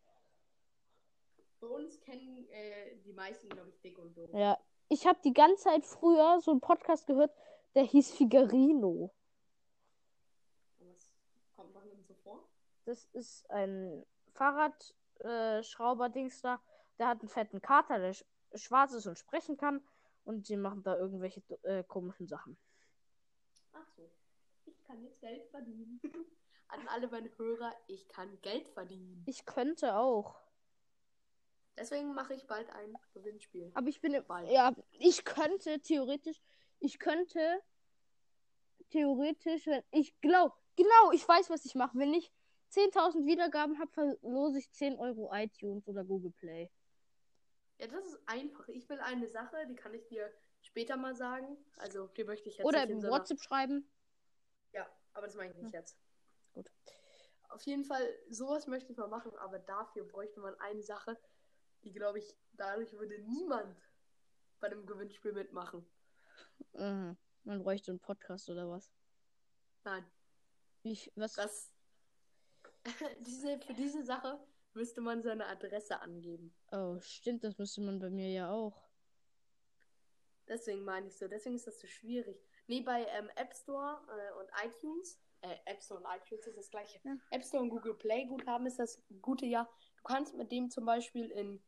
[1.61, 4.31] Bei uns kennen äh, die meisten, glaube ich, dick und doof.
[4.33, 4.59] Ja,
[4.92, 7.35] ich habe die ganze Zeit früher so einen Podcast gehört,
[7.74, 9.11] der hieß Figarino.
[10.81, 11.14] Was
[11.57, 12.46] kommt man denn so vor?
[12.85, 16.61] Das ist ein Fahrradschrauber-Dings da.
[16.98, 19.83] Der hat einen fetten Kater, der sch schwarz ist und sprechen kann.
[20.24, 22.59] Und die machen da irgendwelche äh, komischen Sachen.
[23.72, 24.11] Ach so.
[24.66, 26.02] Ich kann jetzt Geld verdienen.
[26.68, 29.24] An alle meine Hörer, ich kann Geld verdienen.
[29.26, 30.41] Ich könnte auch.
[31.77, 33.71] Deswegen mache ich bald ein Gewinnspiel.
[33.75, 34.51] Aber ich bin Bald.
[34.51, 36.41] ja, ich könnte theoretisch,
[36.81, 37.63] ich könnte
[38.91, 41.99] theoretisch, wenn ich glaube, genau, ich weiß, was ich mache.
[41.99, 42.31] Wenn ich
[42.73, 46.71] 10.000 Wiedergaben habe, verlose ich 10 Euro iTunes oder Google Play.
[47.79, 48.69] Ja, das ist einfach.
[48.69, 50.31] Ich will eine Sache, die kann ich dir
[50.61, 51.57] später mal sagen.
[51.79, 53.91] Also, die möchte ich jetzt Oder im so WhatsApp schreiben.
[54.73, 55.99] Ja, aber das meine ich nicht jetzt.
[56.55, 56.71] Gut.
[57.49, 61.19] Auf jeden Fall, sowas möchte ich mal machen, aber dafür bräuchte man eine Sache,
[61.85, 63.77] die, glaube ich, dadurch würde niemand
[64.61, 65.87] bei dem Gewinnspiel mitmachen.
[66.73, 67.16] Mhm.
[67.45, 68.92] Man bräuchte einen Podcast oder was?
[69.85, 70.05] Nein,
[70.83, 71.35] ich, was?
[71.35, 71.73] das.
[73.21, 74.38] diese, für diese Sache
[74.75, 76.55] müsste man seine Adresse angeben.
[76.73, 78.88] Oh, stimmt, das müsste man bei mir ja auch.
[80.49, 82.45] Deswegen meine ich so, deswegen ist das so schwierig.
[82.66, 86.71] Nee, bei ähm, App Store äh, und iTunes, äh, App Store und iTunes ist das
[86.71, 87.01] gleiche.
[87.05, 87.16] Ja.
[87.31, 89.68] App Store und Google Play Guthaben ist das gute ja.
[89.97, 91.62] Du kannst mit dem zum Beispiel in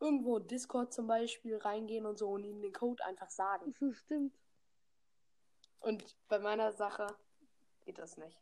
[0.00, 3.74] irgendwo Discord zum Beispiel reingehen und so und ihm den Code einfach sagen.
[3.78, 4.34] So stimmt.
[5.80, 7.06] Und bei meiner Sache
[7.84, 8.38] geht das nicht.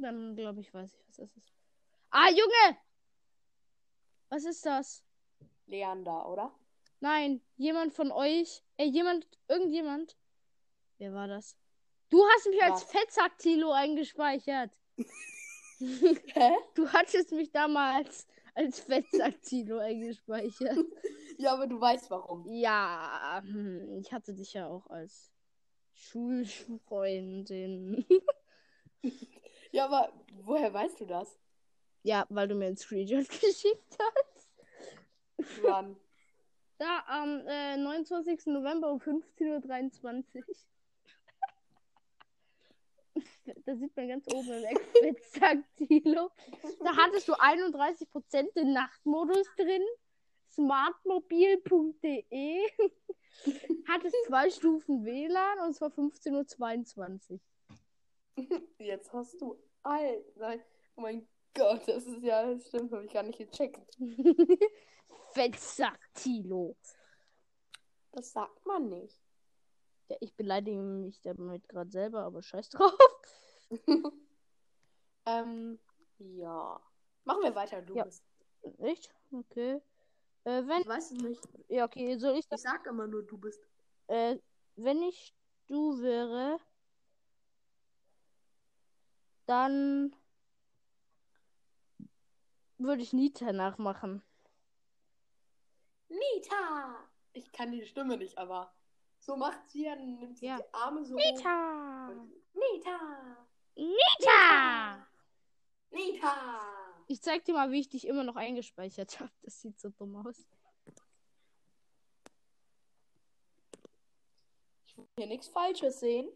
[0.00, 1.52] Dann glaube ich, weiß ich, was das ist.
[2.10, 2.78] Ah, Junge!
[4.28, 5.04] Was ist das?
[5.66, 6.52] Leander, oder?
[7.00, 8.62] Nein, jemand von euch.
[8.76, 10.16] Ey, jemand, irgendjemand.
[10.98, 11.56] Wer war das?
[12.10, 12.84] Du hast mich als Was?
[12.84, 14.70] Fettsack-Tilo eingespeichert.
[16.34, 16.52] Hä?
[16.74, 20.78] Du hattest mich damals als Fettsack-Tilo eingespeichert.
[21.38, 22.46] Ja, aber du weißt warum.
[22.46, 25.32] Ja, hm, ich hatte dich ja auch als
[25.94, 28.04] Schulfreundin.
[29.72, 30.12] Ja, aber
[30.44, 31.36] woher weißt du das?
[32.02, 34.50] ja, weil du mir einen Screenshot geschickt hast.
[35.62, 35.96] Wann?
[36.78, 38.46] Da am äh, 29.
[38.46, 40.44] November um 15.23 Uhr.
[43.66, 46.30] da sieht man ganz oben im Expertsack-Tilo.
[46.84, 49.82] Da hattest du 31% den Nachtmodus drin.
[50.50, 52.60] Smartmobil.de.
[53.88, 57.40] hattest zwei Stufen WLAN und zwar 15.22 Uhr.
[58.78, 59.56] Jetzt hast du.
[59.82, 60.62] Alter, nein.
[60.96, 63.96] Oh mein Gott, das ist ja, das stimmt, habe ich gar nicht gecheckt.
[65.32, 66.76] Fettsack-Tilo.
[68.12, 69.21] Das sagt man nicht.
[70.08, 72.92] Ja, ich beleidige mich damit gerade selber, aber scheiß drauf.
[75.26, 75.78] ähm,
[76.18, 76.80] ja.
[77.24, 78.04] Machen wir weiter, du Ja.
[78.04, 78.24] bist.
[78.78, 79.14] Echt?
[79.30, 79.80] Okay.
[80.44, 80.80] Äh, wenn.
[80.82, 81.40] Ich weiß es nicht.
[81.68, 83.60] Ja, okay, soll ich Ich sag immer nur, du bist.
[84.08, 84.38] Äh,
[84.76, 85.34] wenn ich
[85.68, 86.58] du wäre,
[89.46, 90.14] dann
[92.78, 94.22] würde ich Nita nachmachen.
[96.08, 97.08] Nita!
[97.32, 98.74] Ich kann die Stimme nicht, aber
[99.22, 100.58] so macht sie ja, dann nimmt sie Ja.
[100.58, 101.14] die Arme so.
[101.14, 102.08] Nita!
[102.54, 103.46] Nita!
[103.76, 105.06] Nita!
[105.90, 107.04] Nita!
[107.06, 109.32] Ich zeig dir mal, wie ich dich immer noch eingespeichert habe.
[109.42, 110.46] Das sieht so dumm aus.
[114.86, 116.28] Ich will hier nichts Falsches sehen.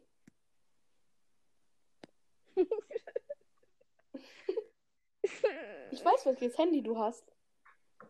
[5.91, 7.33] Ich weiß, welches Handy du hast.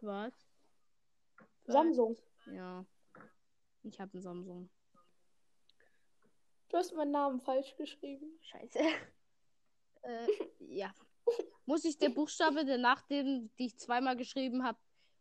[0.01, 0.33] Was?
[1.65, 2.17] Samsung.
[2.47, 2.85] Ja.
[3.87, 4.69] Ich habe einen Samsung.
[6.69, 8.39] Du hast meinen Namen falsch geschrieben.
[8.43, 8.79] Scheiße.
[10.03, 10.27] äh,
[10.59, 10.93] ja.
[11.65, 14.79] Muss ich der Buchstabe, der nach dem, die ich zweimal geschrieben habe,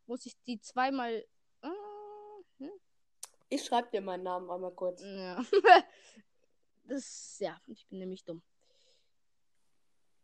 [0.07, 1.25] muss ich die zweimal.
[1.61, 1.71] Ah,
[2.57, 2.71] hm?
[3.49, 5.01] Ich schreibe dir meinen Namen einmal kurz.
[5.03, 5.43] Ja.
[6.85, 8.41] das, ja, ich bin nämlich dumm.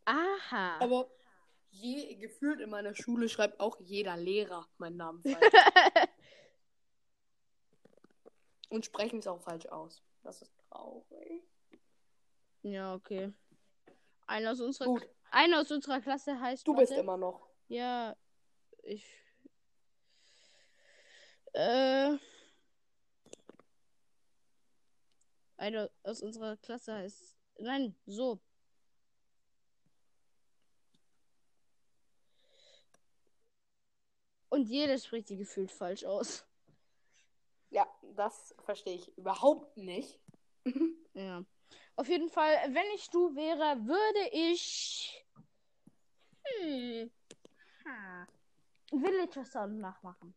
[0.06, 0.80] Aha.
[0.80, 1.12] Aber
[1.70, 5.54] je, gefühlt in meiner Schule schreibt auch jeder Lehrer meinen Namen falsch.
[8.72, 10.02] Und sprechen es auch falsch aus.
[10.24, 11.44] Das ist traurig.
[12.64, 13.34] ja, okay.
[14.28, 16.66] Einer aus unserer, Gut, einer aus unserer Klasse heißt.
[16.66, 17.02] du bist warte.
[17.02, 17.50] immer noch.
[17.68, 18.16] Ja,
[18.84, 19.06] ich.
[21.52, 22.18] Äh.
[25.58, 27.36] Einer aus unserer Klasse heißt.
[27.60, 28.40] Nein, so.
[34.48, 36.46] Und jeder spricht die gefühlt falsch aus.
[38.16, 40.20] Das verstehe ich überhaupt nicht.
[41.14, 41.44] Ja.
[41.98, 45.26] Auf jeden Fall, wenn ich du wäre, würde ich.
[46.46, 47.12] Hm.
[47.86, 48.28] Ha.
[48.92, 50.34] Villager Sound nachmachen.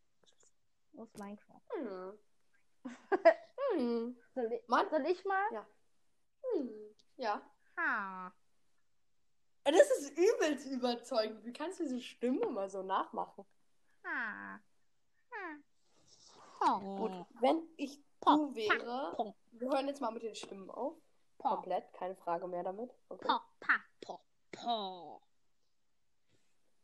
[0.97, 1.61] Aus Minecraft.
[1.75, 2.19] Hm.
[3.77, 4.17] hm.
[4.35, 5.53] Soll ich, soll ich mal?
[5.53, 5.67] Ja.
[6.43, 6.71] Hm.
[7.19, 7.43] Ja.
[7.77, 8.35] Ha.
[9.65, 11.45] Das ist übelst überzeugend.
[11.45, 13.45] Wie kannst du diese Stimme mal so nachmachen?
[14.05, 14.61] Ha.
[15.31, 15.59] Ha.
[16.73, 19.35] Gut, wenn ich du wäre.
[19.53, 20.97] Wir hören jetzt mal mit den Stimmen auf.
[21.39, 22.91] Komplett, keine Frage mehr damit.
[23.09, 23.29] Okay.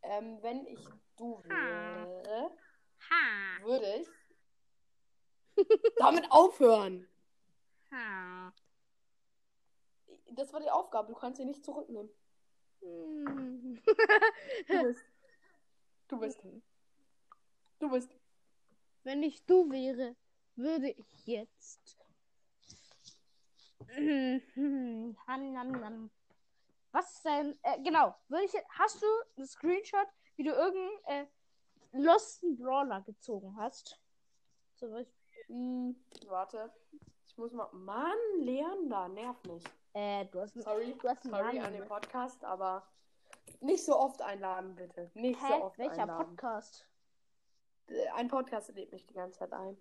[0.02, 0.84] Ähm, wenn ich
[1.16, 2.50] du wäre,
[3.10, 3.64] Ha.
[3.64, 4.08] würde ich
[5.98, 7.06] damit aufhören.
[10.32, 12.10] Das war die Aufgabe, du kannst sie nicht zurücknehmen.
[12.80, 13.80] Hm.
[14.68, 15.04] Du bist.
[16.08, 16.42] Du bist.
[17.78, 18.19] Du bist.
[19.02, 20.16] Wenn ich du wäre,
[20.56, 21.98] würde ich jetzt.
[26.92, 27.58] Was ist denn.
[27.62, 28.14] Äh, genau.
[28.28, 31.26] Würde ich, hast du einen Screenshot, wie du irgendeinen äh,
[31.92, 34.00] Losten Brawler gezogen hast?
[34.76, 35.14] Zum Beispiel.
[35.46, 36.72] Hm, warte.
[37.26, 37.68] Ich muss mal.
[37.72, 39.64] Mann, Leander, nerv mich.
[39.92, 40.62] Äh, du hast einen.
[40.62, 40.94] Sorry.
[41.00, 41.66] Du hast einen Sorry Namen.
[41.66, 42.86] an den Podcast, aber
[43.60, 45.10] nicht so oft einladen, bitte.
[45.14, 45.46] Nicht Hä?
[45.48, 46.36] so oft Welcher einladen.
[46.36, 46.89] Podcast?
[48.14, 49.76] Ein Podcast lädt mich die ganze Zeit ein.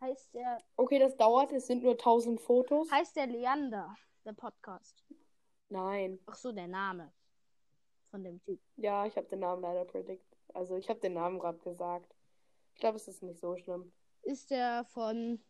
[0.00, 0.58] Heißt der.
[0.76, 1.52] Okay, das dauert.
[1.52, 2.90] Es sind nur 1000 Fotos.
[2.90, 5.04] Heißt der Leander, der Podcast.
[5.68, 6.18] Nein.
[6.26, 7.12] Ach so, der Name.
[8.10, 8.60] Von dem Typ.
[8.76, 10.26] Ja, ich habe den Namen leider predict.
[10.52, 12.14] Also ich habe den Namen gerade gesagt.
[12.74, 13.92] Ich glaube, es ist nicht so schlimm.
[14.22, 15.40] Ist der von.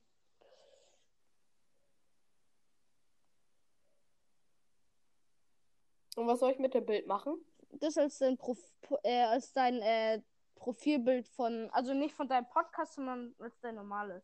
[6.15, 7.43] Und was soll ich mit dem Bild machen?
[7.71, 8.59] Das als dein, Prof
[9.03, 10.21] äh, als dein äh,
[10.63, 14.23] Profilbild von, also nicht von deinem Podcast, sondern als dein normales.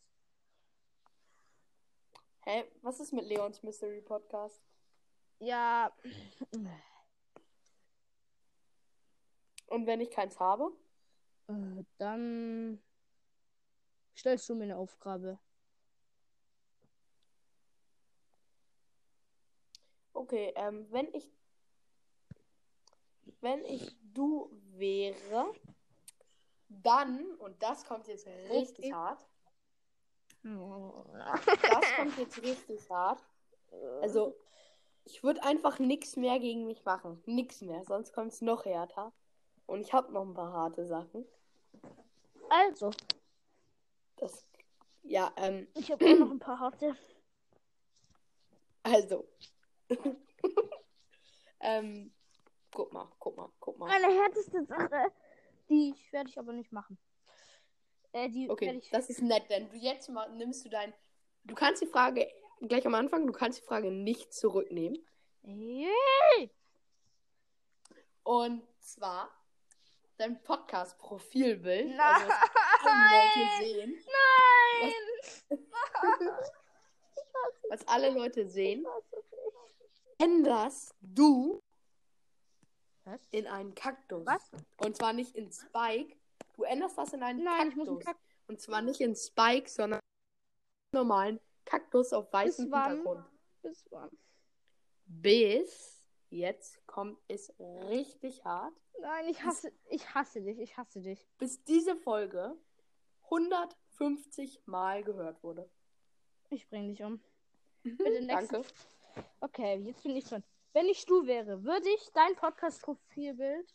[2.44, 2.64] Hä?
[2.82, 4.62] Was ist mit Leons Mystery Podcast?
[5.40, 5.92] Ja,
[9.66, 10.70] Und wenn ich keins habe?
[11.48, 12.80] äh, dann
[14.16, 15.38] stellst du mir eine Aufgabe.
[20.12, 21.30] Okay, ähm, wenn ich.
[23.40, 25.52] Wenn ich du wäre,
[26.68, 29.26] dann, und das kommt jetzt richtig hart.
[31.62, 33.20] Das kommt jetzt richtig hart.
[34.00, 34.36] Also,
[35.04, 37.22] ich würde einfach nichts mehr gegen mich machen.
[37.26, 39.12] Nix mehr, sonst kommt es noch härter.
[39.66, 41.26] Und ich habe noch ein paar harte Sachen.
[42.48, 42.90] Also,
[44.16, 44.44] Das.
[45.02, 46.96] Ja, ähm, ich habe auch noch ein paar harte.
[48.82, 49.26] also.
[51.60, 52.12] ähm,
[52.72, 53.86] guck mal, guck mal, guck mal.
[53.86, 55.12] Meine härteste Sache,
[55.70, 56.98] die werde ich aber nicht machen.
[58.12, 58.90] Äh, die Okay, ich.
[58.90, 60.94] das ist nett, denn du jetzt mal nimmst du dein.
[61.44, 62.28] Du kannst die Frage
[62.60, 64.98] gleich am Anfang, du kannst die Frage nicht zurücknehmen.
[65.42, 66.50] Yay!
[68.22, 69.30] Und zwar
[70.16, 71.96] dein Podcast-Profilbild.
[71.96, 72.30] Nein!
[72.30, 72.30] Also,
[72.80, 74.04] was alle Leute sehen.
[74.80, 75.58] Nein!
[77.70, 78.86] Was alle Leute sehen.
[80.18, 81.62] Änderst du
[83.10, 83.20] Was?
[83.30, 84.26] in einen Kaktus.
[84.26, 84.50] Was?
[84.78, 86.16] Und zwar nicht in Spike.
[86.56, 87.76] Du änderst das in einen Nein, ich Kaktus.
[87.76, 88.28] muss einen Kaktus.
[88.48, 92.90] Und zwar nicht in Spike, sondern einen normalen Kaktus auf weißem Bis wann?
[92.90, 93.24] Hintergrund.
[93.62, 94.10] Bis wann?
[95.06, 98.74] Bis jetzt kommt es richtig hart.
[99.00, 101.26] Nein, ich hasse, ich hasse dich, ich hasse dich.
[101.38, 102.56] Bis diese Folge
[103.24, 105.70] 150 Mal gehört wurde.
[106.50, 107.20] Ich bring dich um.
[107.82, 108.26] Bitte.
[108.26, 108.62] Danke.
[109.40, 110.42] Okay, jetzt bin ich dran.
[110.72, 113.74] Wenn ich du wäre, würde ich dein Podcast-Profilbild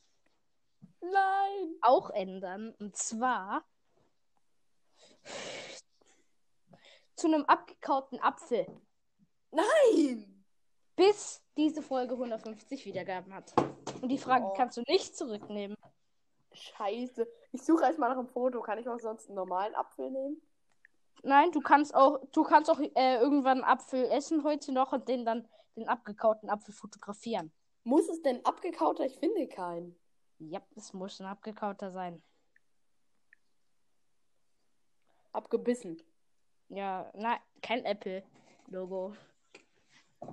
[1.02, 1.76] Nein.
[1.82, 2.74] auch ändern.
[2.80, 3.64] Und zwar
[7.16, 8.68] zu einem abgekauten Apfel.
[9.52, 10.46] Nein.
[10.96, 13.54] Bis diese Folge 150 Wiedergaben hat.
[14.02, 14.54] Und die Frage Oh.
[14.54, 15.76] kannst du nicht zurücknehmen.
[16.54, 17.28] Scheiße.
[17.52, 18.62] Ich suche erstmal nach einem Foto.
[18.62, 20.42] Kann ich auch sonst einen normalen Apfel nehmen?
[21.24, 25.08] Nein, du kannst auch, du kannst auch äh, irgendwann einen Apfel essen heute noch und
[25.08, 27.52] den dann den abgekauten Apfel fotografieren.
[27.84, 29.06] Muss es denn abgekauter?
[29.06, 30.00] Ich finde keinen.
[30.40, 32.22] Ja, es muss ein abgekauter sein.
[35.32, 36.02] Abgebissen.
[36.70, 39.16] Ja, nein, kein Apple-Logo.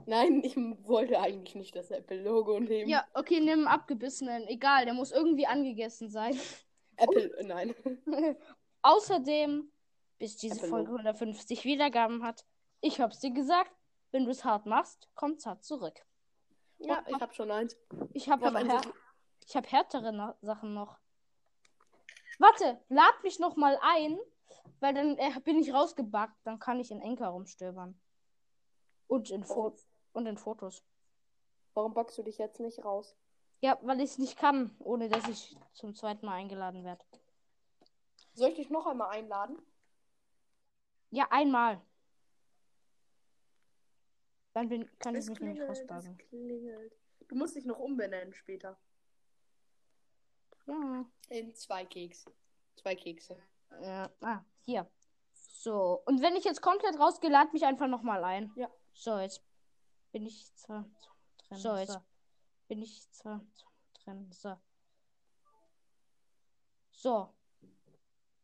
[0.06, 2.88] Nein, ich wollte eigentlich nicht das Apple-Logo nehmen.
[2.88, 4.46] Ja, okay, nimm einen abgebissenen.
[4.46, 6.38] Egal, der muss irgendwie angegessen sein.
[6.96, 7.74] Apple, äh, nein.
[8.82, 9.70] Außerdem,
[10.18, 10.98] bis diese Apple Folge Logo.
[10.98, 12.44] 150 Wiedergaben hat,
[12.80, 13.72] ich hab's dir gesagt,
[14.12, 16.04] wenn du es hart machst, kommt's hart zurück.
[16.78, 17.76] Ja, ich habe schon eins.
[18.12, 18.80] Ich habe hab aber
[19.46, 20.98] ich hab härtere no Sachen noch.
[22.38, 24.18] Warte, lad mich noch mal ein,
[24.80, 28.00] weil dann äh, bin ich rausgebackt, dann kann ich in Enker rumstöbern.
[29.08, 29.74] Und in, Fo
[30.12, 30.84] und in Fotos.
[31.74, 33.16] Warum backst du dich jetzt nicht raus?
[33.60, 37.04] Ja, weil ich es nicht kann, ohne dass ich zum zweiten Mal eingeladen werde.
[38.32, 39.58] Soll ich dich noch einmal einladen?
[41.10, 41.80] Ja, einmal.
[44.52, 46.18] Dann bin, kann ich Es mich nämlich klingelt, rausbagen.
[46.18, 46.92] klingelt.
[47.28, 48.78] Du musst dich noch umbenennen später.
[50.66, 51.04] Ja.
[51.28, 52.24] In zwei Keks.
[52.76, 53.40] Zwei Kekse.
[53.82, 54.10] ja.
[54.20, 54.90] Ah, hier.
[55.32, 56.02] So.
[56.06, 58.52] Und wenn ich jetzt komplett rausgehe, lad mich einfach nochmal ein.
[58.56, 58.68] Ja.
[58.94, 59.42] So, jetzt
[60.12, 60.84] bin ich zwar
[61.38, 61.58] drin.
[61.58, 62.00] So, jetzt
[62.68, 63.44] bin ich zwar
[64.04, 64.30] drin.
[64.32, 64.56] So.
[66.92, 67.34] So.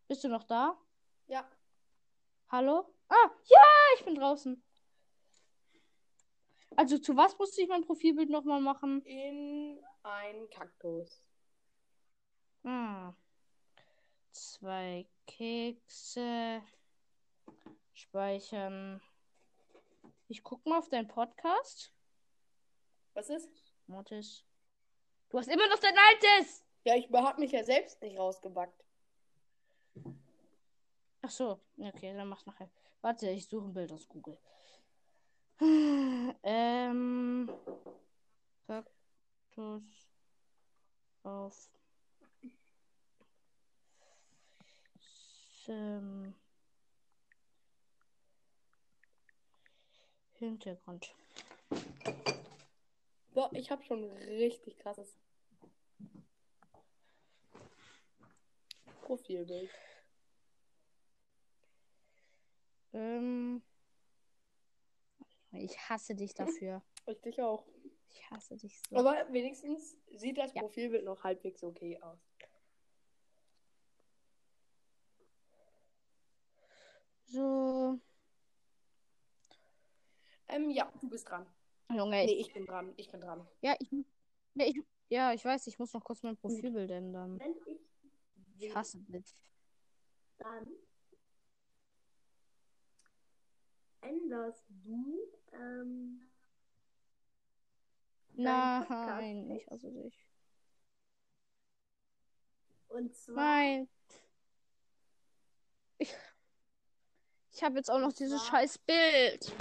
[0.09, 0.79] Bist du noch da?
[1.27, 1.49] Ja.
[2.49, 2.95] Hallo?
[3.09, 3.65] Ah, ja,
[3.99, 4.63] ich bin draußen.
[6.75, 9.03] Also zu was musste ich mein Profilbild nochmal machen?
[9.03, 11.23] In ein Kaktus.
[12.65, 13.15] Hm.
[14.33, 16.63] Zwei Kekse.
[17.93, 19.01] Speichern.
[20.29, 21.93] Ich guck mal auf deinen Podcast.
[23.15, 23.49] Was ist?
[23.87, 24.45] Mortis.
[25.31, 26.65] Du hast immer noch dein altes!
[26.85, 28.85] Ja, ich hab mich ja selbst nicht rausgebackt.
[31.23, 31.61] Ach so.
[31.79, 32.71] Okay, dann mach's nachher.
[33.01, 34.39] Warte, ich suche ein Bild aus Google.
[36.43, 37.51] Ähm.
[38.67, 39.83] Kaktus
[41.23, 41.69] auf.
[45.69, 46.35] Ähm,
[50.35, 51.13] Hintergrund.
[53.35, 55.19] So, ich hab schon richtig krasses
[59.03, 59.71] Profilbild.
[62.93, 63.63] Ähm,
[65.61, 66.35] ich hasse dich
[66.65, 66.83] dafür.
[67.07, 67.67] Ich dich auch.
[68.09, 68.97] Ich hasse dich so.
[68.97, 70.63] Aber wenigstens sieht das Ja.
[70.63, 72.19] Profilbild noch halbwegs okay aus.
[77.27, 77.99] So.
[80.49, 81.47] Ähm, ja, du bist dran.
[81.91, 82.93] Junge, Nee, ich, ich bin dran.
[82.97, 83.47] Ich bin dran.
[83.63, 83.91] ja, ich,
[84.55, 87.39] ja, ich, ja, ich weiß, ich muss noch kurz mein Profilbild ändern.
[87.39, 89.37] Wenn ich Ich hasse dich.
[90.39, 90.67] dann
[94.07, 95.21] änderst du
[95.53, 96.23] ähm,
[98.35, 99.71] Nein, ich jetzt.
[99.71, 100.27] hasse dich.
[102.89, 103.89] und zwar Nein.
[105.99, 106.15] Ich,
[107.53, 109.57] ich habe jetzt auch noch dieses zwar- scheiß Bild.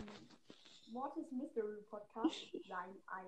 [0.89, 2.35] Mortis Mystery Podcast
[2.67, 3.25] sein Ei.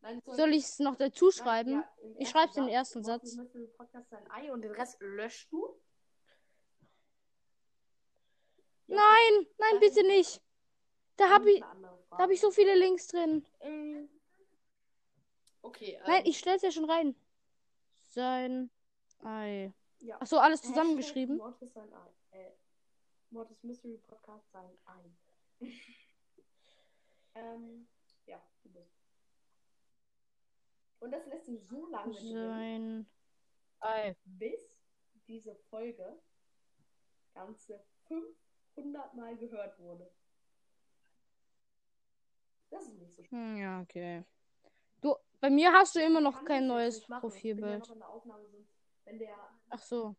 [0.00, 1.72] Nein, soll- Soll ich es noch dazu Nein, schreiben?
[1.72, 3.34] ja, Ich in den ersten Satz.
[3.36, 5.78] Mystery Podcast sein Ei und den Rest löscht du.
[8.86, 10.40] Ja, Nein, nein, bitte nicht.
[11.16, 13.44] Da habe ich, da habe ich so viele Links drin.
[13.60, 14.08] Ähm,
[15.62, 17.14] Okay, ähm, Nein, ich stell's ja schon rein.
[18.08, 18.70] Sein
[19.22, 19.72] Ei.
[20.00, 20.18] ja.
[20.20, 21.36] Ach so, alles zusammengeschrieben.
[21.36, 22.36] Mortis sein Ei.
[22.38, 22.52] Äh,
[23.30, 25.10] Mortis Mystery Podcast sein Ei.
[27.36, 27.88] ähm,
[28.26, 28.92] ja, du bist.
[30.98, 33.06] Und das lässt sich so lange Sein
[33.80, 34.16] Ei.
[34.24, 34.82] bis
[35.28, 36.20] diese Folge
[37.34, 38.41] ganze 500
[39.14, 40.10] Mal gehört wurde.
[42.70, 43.40] Das ist nicht so schlimm.
[43.40, 44.24] Hm, ja, okay.
[45.00, 47.08] Du, bei mir hast du immer noch Kann kein ich neues machen.
[47.08, 47.88] Ich ja Profilbild.
[49.04, 49.36] wenn der
[49.68, 50.16] Ach so.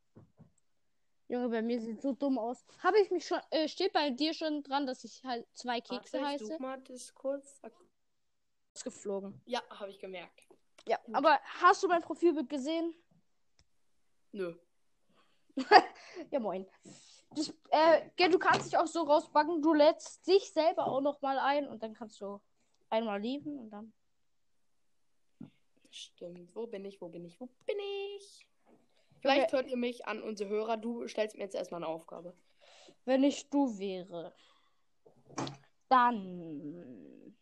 [1.28, 2.64] Junge, bei mir sieht so dumm aus.
[2.84, 6.22] Habe ich mich schon, äh, steht bei dir schon dran, dass ich halt zwei Kekse
[6.22, 6.46] Warte, ich heiße?
[6.54, 7.62] such mal das kurz.
[8.76, 9.42] Ausgeflogen.
[9.46, 10.48] Ja, habe ich gemerkt.
[10.88, 12.94] Ja, aber hast du mein Profilbild gesehen?
[14.32, 14.56] Nö.
[16.32, 16.68] Ja, moin.
[17.36, 19.62] Das, äh, du kannst dich auch so rausbacken.
[19.62, 22.40] Du lädst dich selber auch noch mal ein und dann kannst du
[22.90, 23.94] einmal lieben und dann.
[25.90, 26.56] Stimmt.
[26.56, 27.00] Wo bin ich?
[27.02, 27.40] Wo bin ich?
[27.40, 27.78] Wo bin
[28.18, 28.48] ich?
[29.22, 30.78] Vielleicht hört ihr mich an, unsere Hörer.
[30.78, 32.36] Du stellst mir jetzt erstmal eine Aufgabe.
[33.06, 34.34] Wenn ich du wäre,
[35.90, 37.36] dann.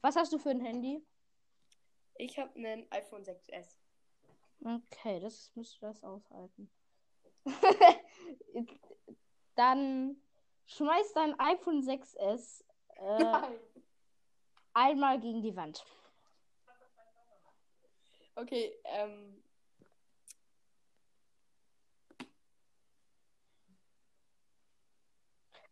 [0.00, 1.04] Was hast du für ein Handy?
[2.16, 3.78] Ich habe einen iPhone 6S.
[4.62, 6.70] Okay, das müsste das aushalten.
[9.60, 10.16] dann
[10.64, 12.64] schmeiß dein iPhone 6S
[12.96, 13.42] äh,
[14.72, 15.84] einmal gegen die Wand.
[18.36, 19.42] Okay, ähm.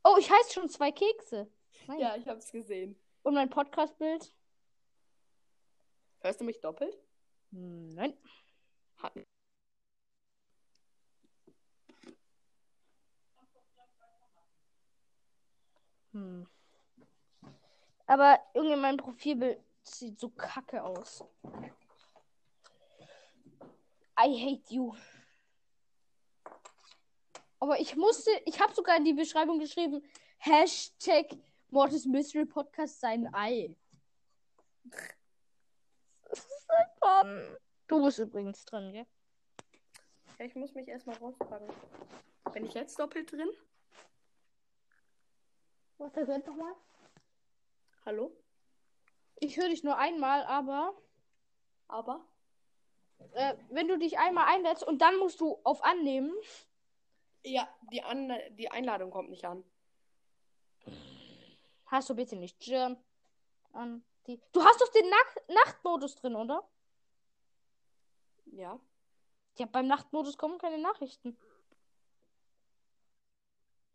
[0.05, 1.51] Oh, ich heiße schon zwei Kekse.
[1.86, 1.99] Nein.
[1.99, 3.01] Ja, ich hab's gesehen.
[3.22, 4.34] Und mein Podcast-Bild?
[6.20, 6.95] Hörst du mich doppelt?
[7.51, 8.12] Nein.
[8.97, 9.14] Hat.
[16.18, 16.46] Hm.
[18.06, 21.24] Aber Junge, mein Profilbild sieht so kacke aus.
[24.20, 24.94] I hate you.
[27.60, 30.02] Aber ich musste, ich habe sogar in die Beschreibung geschrieben,
[30.38, 31.36] Hashtag
[31.70, 33.76] Mortis Mystery Podcast sein Ei.
[36.28, 37.24] Das ist einfach...
[37.86, 39.06] Du bist übrigens dran, gell?
[40.38, 41.68] Ja, ich muss mich erstmal rauspacken.
[42.52, 43.50] Bin ich jetzt doppelt drin?
[45.99, 46.74] Warte, hört doch mal.
[48.05, 48.32] Hallo?
[49.40, 50.94] Ich höre dich nur einmal, aber
[51.88, 52.24] Aber?
[53.34, 56.32] äh, wenn du dich einmal einlädst und dann musst du auf Annehmen,
[57.44, 59.64] Ja, die, An die Einladung kommt nicht an.
[61.86, 62.70] hast du bitte nicht
[63.72, 64.40] an die.
[64.53, 66.68] Du hast doch den Nacht Nachtmodus drin, oder?
[68.46, 68.78] Ja.
[69.57, 71.36] Ja, beim Nachtmodus kommen keine Nachrichten.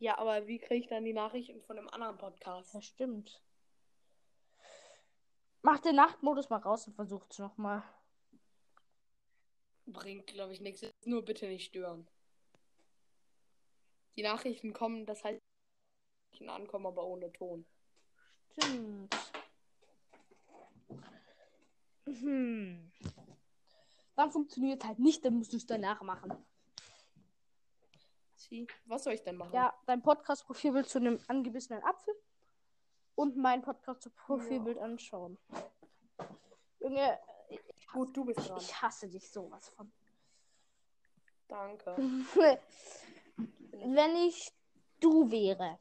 [0.03, 2.73] Ja, aber wie kriege ich dann die Nachrichten von einem anderen Podcast?
[2.73, 3.41] Ja, stimmt.
[5.61, 7.83] Mach den Nachtmodus mal raus und versucht's nochmal.
[9.85, 10.85] Bringt, glaube ich, nichts.
[11.05, 12.05] Nur bitte nicht stören.
[14.17, 15.39] Die Nachrichten kommen, das heißt,
[16.33, 17.65] Nachrichten ankommen, aber ohne Ton.
[18.59, 19.15] Stimmt.
[22.07, 22.91] Hm.
[24.17, 26.45] Dann funktioniert halt nicht, dann musst du es danach machen.
[28.53, 29.51] Sie, was soll ich denn machen?
[29.51, 32.13] Ja, dein Podcast-Profilbild zu einem angebissenen Apfel
[33.15, 35.39] und mein Podcast-Profilbild anschauen.
[36.79, 37.19] Junge,
[37.91, 38.59] Gut, du bist dran.
[38.59, 39.91] ich hasse dich sowas von.
[41.47, 41.95] Danke.
[43.71, 44.51] Wenn ich
[44.99, 45.79] du wäre.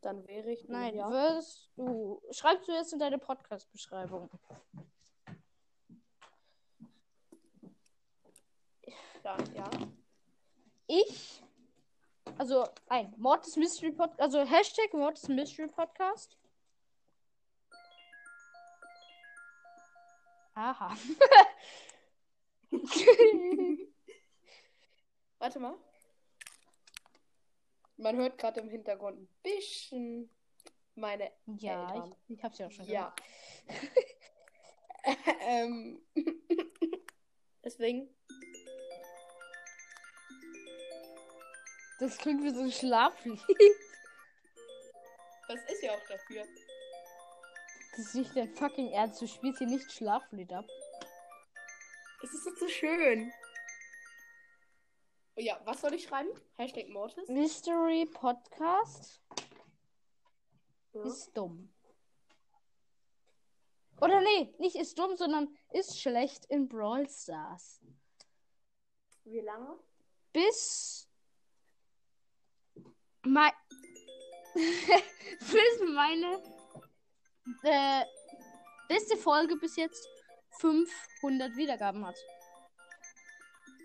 [0.00, 0.66] Dann wäre ich.
[0.70, 1.10] Nein, ja.
[1.10, 2.22] wirst du.
[2.30, 4.30] Schreibst du jetzt in deine Podcast-Beschreibung.
[9.22, 9.68] Dann, ja.
[10.86, 11.42] Ich
[12.38, 14.20] Also ein Mortis Mystery Podcast.
[14.20, 16.36] Also Hashtag Mortis Mystery Podcast.
[20.54, 20.96] Aha.
[25.38, 25.76] Warte mal.
[27.98, 30.30] Man hört gerade im Hintergrund ein bisschen
[30.94, 32.14] meine ja, Eltern.
[32.28, 33.14] ich, ich hab's ja auch schon Ja.
[35.40, 36.00] ähm,
[37.64, 38.15] deswegen.
[41.98, 43.40] Das klingt wie so ein Schlaflied.
[45.48, 46.44] Das ist ja auch dafür.
[47.92, 49.22] Das ist nicht dein fucking Ernst.
[49.22, 50.66] Du spielst hier nicht Schlaflied ab.
[52.22, 53.32] Es ist doch so schön.
[55.36, 56.30] Oh ja, was soll ich schreiben?
[56.56, 57.28] Hashtag Mortis?
[57.28, 59.22] Mystery Podcast
[60.92, 61.02] Ja.
[61.04, 61.72] ist dumm.
[64.00, 67.80] Oder nee, nicht ist dumm, sondern ist schlecht in Brawl Stars.
[69.24, 69.78] Wie lange?
[70.32, 71.08] Bis
[73.26, 73.52] mein
[74.58, 76.42] bis meine
[77.62, 78.04] äh,
[78.88, 80.08] beste Folge bis jetzt
[80.60, 82.16] 500 Wiedergaben hat.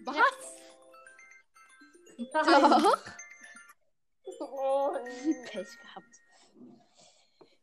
[0.05, 0.15] Was?
[2.33, 2.97] Doch.
[4.39, 4.93] Oh,
[5.45, 6.21] Pech gehabt.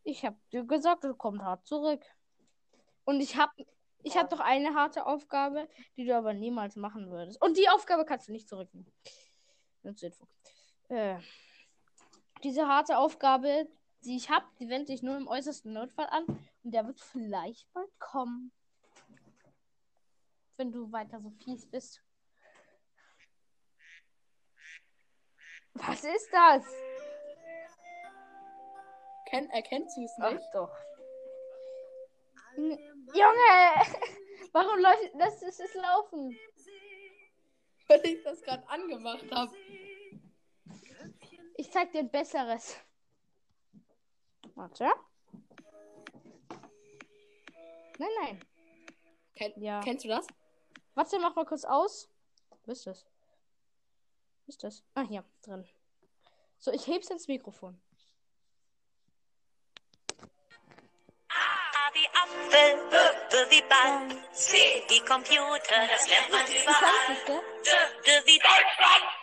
[0.05, 2.03] Ich hab dir gesagt, es kommt hart zurück.
[3.05, 3.51] Und ich hab,
[4.03, 7.41] ich hab doch eine harte Aufgabe, die du aber niemals machen würdest.
[7.43, 8.93] Und die Aufgabe kannst du nicht zurücknehmen.
[9.83, 10.29] Nur zur Info.
[10.89, 11.19] Äh,
[12.43, 13.69] diese harte Aufgabe,
[14.05, 16.25] die ich hab, die wende ich nur im äußersten Notfall an.
[16.63, 18.53] Und der wird vielleicht bald kommen.
[20.57, 22.03] Wenn du weiter so fies bist.
[25.75, 26.65] Was ist das?
[29.27, 30.53] Ken, erkennst du es Ach nicht?
[30.55, 30.75] doch.
[32.57, 32.79] N-
[33.15, 33.97] Junge!
[34.53, 36.39] Warum läuft das ist es laufen?
[37.87, 39.55] Weil ich das gerade angemacht habe.
[41.59, 42.77] Ich zeig dir ein besseres.
[44.55, 44.89] Warte.
[47.99, 48.41] Nein, nein.
[49.35, 49.81] Ken, Ja.
[49.81, 50.25] Kennst du das?
[50.95, 52.09] Warte, mach mal kurz aus.
[52.65, 53.05] Wo ist das?
[54.47, 54.85] Wo ist das?
[54.95, 55.69] Ah, hier, drin.
[56.59, 57.81] So, ich heb's ins Mikrofon.
[61.29, 62.89] A wie Apfel,
[63.31, 67.43] B wie Ball, C wie Computer, das lernt man Du überall.
[67.65, 67.71] D,
[68.05, 69.18] D wie Deutschland.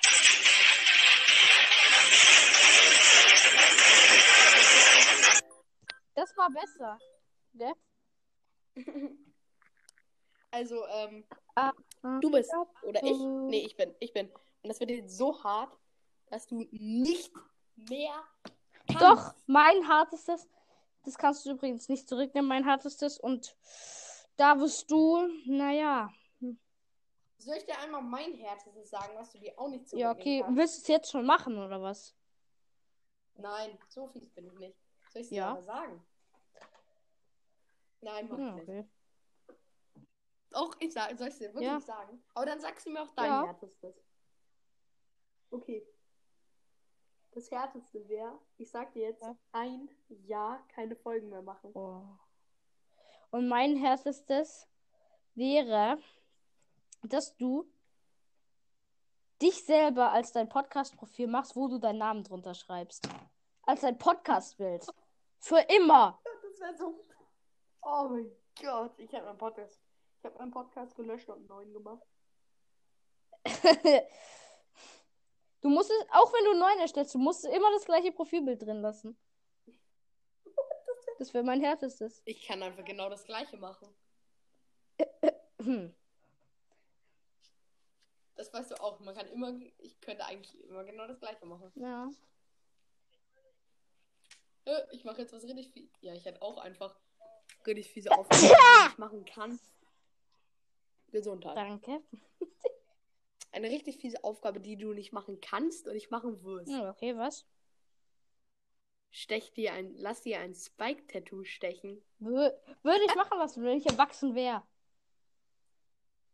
[6.15, 6.99] Das war besser.
[7.53, 7.73] Gell?
[10.51, 11.73] Also, ähm, Ah,
[12.21, 12.49] du bist.
[12.83, 13.17] Oder ich?
[13.17, 13.93] Nee, ich bin.
[13.99, 14.29] Ich bin.
[14.29, 15.77] Und das wird jetzt so hart,
[16.27, 17.33] dass du nicht
[17.75, 18.23] mehr
[18.87, 19.01] kannst.
[19.01, 20.47] Doch, mein hartestes.
[21.03, 23.19] Das kannst du übrigens nicht zurücknehmen, mein hartestes.
[23.19, 23.57] Und
[24.37, 26.09] da wirst du, naja.
[27.37, 30.41] Soll ich dir einmal mein härtestes sagen, was du dir auch nicht Ja, zurücknehmen okay.
[30.41, 30.57] kannst?
[30.57, 32.15] Willst du es jetzt schon machen, oder was?
[33.35, 34.84] Nein, so fies bin ich nicht.
[35.15, 35.45] Soll ich es Ja.
[35.45, 36.05] dir aber sagen?
[38.01, 38.63] Nein, mach Ja, nicht.
[38.63, 38.89] okay.
[40.53, 41.79] Auch ich sag, soll ich dir wirklich Ja.
[41.79, 42.21] sagen?
[42.33, 43.45] Aber dann sagst du mir auch dein Ja.
[43.45, 43.95] härtestes.
[45.51, 45.87] Okay.
[47.31, 49.37] Das härteste wäre, ich sag dir jetzt, Ja.
[49.53, 51.71] ein Jahr keine Folgen mehr machen.
[51.73, 52.03] Oh.
[53.31, 54.67] Und mein härtestes
[55.33, 55.97] wäre,
[57.03, 57.71] dass du
[59.41, 63.07] dich selber als dein Podcast-Profil machst, wo du deinen Namen drunter schreibst.
[63.63, 64.85] Als dein Podcast-Bild.
[65.45, 66.19] Für immer.
[66.23, 66.99] Das wäre so.
[67.83, 69.79] Oh mein Gott, ich habe meinen Podcast.
[70.17, 72.01] Ich habe meinen Podcast gelöscht und einen neuen gemacht.
[75.61, 78.63] du musst es, auch wenn du einen neuen erstellst, du musst immer das gleiche Profilbild
[78.63, 79.15] drin lassen.
[81.19, 82.23] Das wäre mein härtestes.
[82.25, 83.87] Ich kann einfach genau das gleiche machen.
[88.37, 88.99] Das weißt du auch.
[88.99, 91.71] Man kann immer, ich könnte eigentlich immer genau das gleiche machen.
[91.75, 92.09] Ja.
[94.65, 95.89] Äh, Ich mache jetzt was richtig viel.
[96.01, 96.95] Ja, ich hätte auch einfach
[97.65, 99.59] richtig fiese Aufgaben, die ich machen kann.
[101.11, 101.55] Gesundheit.
[101.55, 102.01] Danke.
[103.51, 106.71] Eine richtig fiese Aufgabe, die du nicht machen kannst und nicht machen wirst.
[106.71, 107.45] Hm, okay, was?
[109.11, 112.03] Stech dir ein, lass dir ein Spike-Tattoo stechen.
[112.19, 112.53] Wür
[112.83, 114.61] würde ich machen lassen, wenn ich erwachsen wäre.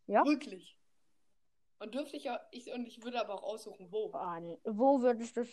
[0.07, 0.25] Ja?
[0.25, 0.75] Wirklich.
[1.77, 4.11] Und dürfte ich auch, ich, und ich würde aber auch aussuchen, wo.
[4.13, 4.59] Ah, nee.
[4.63, 5.45] Wo würdest du.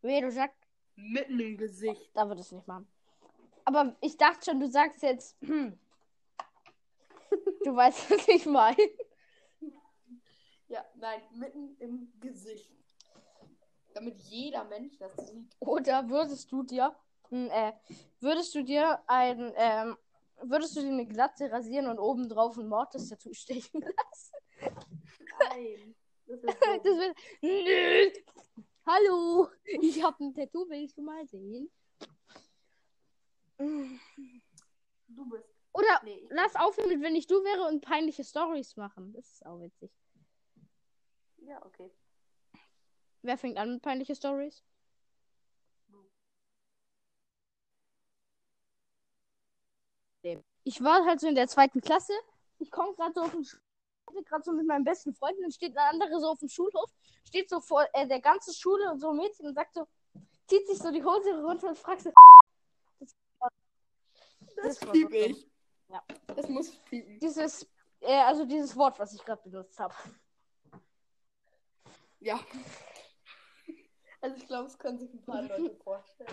[0.00, 0.57] Wie du sagst,
[1.00, 2.10] Mitten im Gesicht.
[2.14, 2.86] da würde ich es nicht machen.
[3.64, 5.36] Aber ich dachte schon, du sagst jetzt.
[5.42, 5.78] Hm.
[7.64, 8.76] Du weißt, was ich meine.
[10.68, 12.70] Ja, nein, mitten im Gesicht.
[13.94, 15.54] Damit jeder Mensch das sieht.
[15.60, 16.94] Oder würdest du dir.
[17.30, 17.72] hm, Äh,
[18.20, 19.52] würdest du dir ein.
[19.56, 19.96] Ähm,
[20.42, 24.34] würdest du dir eine Glatze rasieren und oben drauf ein Mortis-Tattoo stechen lassen?
[25.50, 25.94] Nein.
[26.26, 26.44] Das ist
[26.84, 27.16] Das wird.
[27.42, 28.10] Nö!
[28.88, 29.48] Hallo,
[29.82, 31.70] ich habe ein Tattoo, willst du mal sehen?
[33.58, 35.44] Du bist.
[35.72, 39.12] Oder Nee, lass aufhören mit, wenn ich du wäre und peinliche Stories machen.
[39.12, 39.90] Das ist auch witzig.
[41.36, 41.90] ja, okay.
[43.20, 44.64] Wer fängt an mit peinliche Stories?
[50.64, 52.12] Ich war halt so in der zweiten Klasse.
[52.58, 53.58] Ich komme gerade so auf den Sch-
[54.24, 56.90] gerade so mit meinem besten Freund und dann steht ein anderer so auf dem Schulhof,
[57.26, 59.86] steht so vor äh, der ganzen Schule und so ein Mädchen und sagt so,
[60.46, 62.10] zieht sich so die Hose runter und fragt so,
[63.00, 63.14] das,
[64.56, 65.12] Das so dumm.
[65.12, 65.48] ich.
[65.88, 66.02] Ja.
[66.34, 67.18] Das muss piepen.
[67.20, 67.66] dieses,
[68.00, 69.94] äh, also dieses Wort, was ich gerade benutzt habe.
[72.20, 72.38] Ja.
[74.20, 76.28] Also ich glaube, es können sich ein paar Leute vorstellen.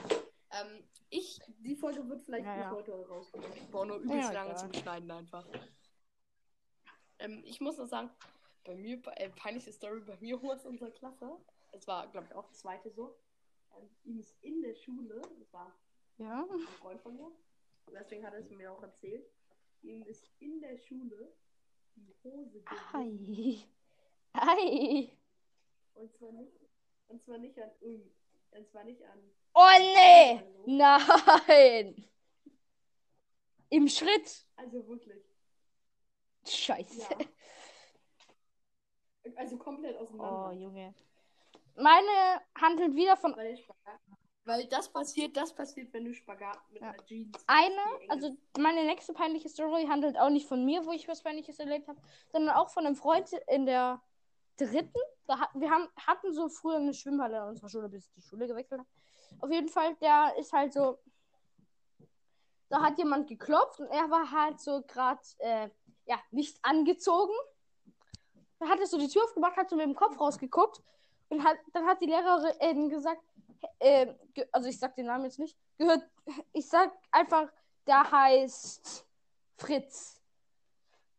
[0.50, 2.72] Ähm, ich, die Folge wird vielleicht Ja, bis ja.
[2.72, 3.46] heute rauskommen.
[3.54, 4.60] Ich brauche nur übelst Ja, lange egal.
[4.60, 5.46] zum Schneiden einfach.
[7.20, 8.10] Ähm, ich muss noch sagen,
[8.64, 11.38] bei mir, äh, peinliche Story bei mir aus unserer Klasse.
[11.72, 13.16] Es war, glaube ich, auch das zweite so.
[13.78, 15.74] Ähm, ihm ist in der Schule, das war
[16.18, 16.46] Ja.
[16.50, 19.26] ein Freund von mir, und deswegen hat er es mir auch erzählt,
[19.82, 21.32] ihm ist in der Schule
[21.96, 23.68] die Hose gerissen.
[24.34, 24.42] Ei.
[24.58, 25.12] Ei.
[25.94, 26.60] Und zwar nicht,
[27.08, 28.12] und zwar nicht an irgend,
[28.52, 29.20] und zwar nicht an
[29.54, 30.42] Oh nee!
[30.66, 32.10] Nein!
[33.70, 34.46] Im Schritt.
[34.58, 35.24] Also wirklich.
[36.48, 37.02] Scheiße.
[37.02, 37.08] Ja.
[39.38, 40.52] Also komplett Oh, auseinander.
[40.54, 40.94] Junge.
[41.76, 44.00] Meine handelt wieder von weil, Spagat,
[44.46, 46.90] weil das passiert, das passiert, wenn du Spagat mit Ja.
[46.92, 47.44] einer Jeans.
[47.48, 51.60] eine, also meine nächste peinliche Story handelt auch nicht von mir, wo ich was Peinliches
[51.60, 52.00] erlebt habe,
[52.32, 54.02] sondern auch von einem Freund in der
[54.58, 55.00] dritten.
[55.28, 58.48] Da wir haben, hatten so früher eine Schwimmhalle in unserer Schule, bis ich die Schule
[58.48, 58.90] gewechselt habe.
[59.42, 61.00] Auf jeden Fall, der ist halt so.
[62.70, 65.70] Da hat jemand geklopft und er war halt so gerade, äh,
[66.06, 67.34] ja, nicht angezogen.
[68.60, 70.82] Dann hat er so die Tür aufgemacht, hat so mit dem Kopf rausgeguckt
[71.30, 73.22] und hat, dann hat die Lehrerin gesagt,
[73.80, 74.14] äh,
[74.52, 76.04] also ich sag den Namen jetzt nicht, gehört,
[76.54, 77.52] ich sag einfach,
[77.88, 79.06] der heißt
[79.58, 80.22] Fritz.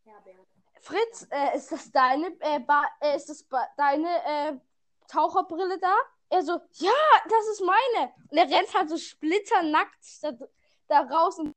[0.03, 0.47] Herbert.
[0.81, 4.57] Fritz, äh, ist das deine, äh, ba äh, ist das ba deine äh,
[5.07, 5.95] Taucherbrille da?
[6.29, 6.91] Er so, ja,
[7.29, 8.13] das ist meine.
[8.29, 10.31] Und er rennt halt so splitternackt da,
[10.87, 11.53] da raus und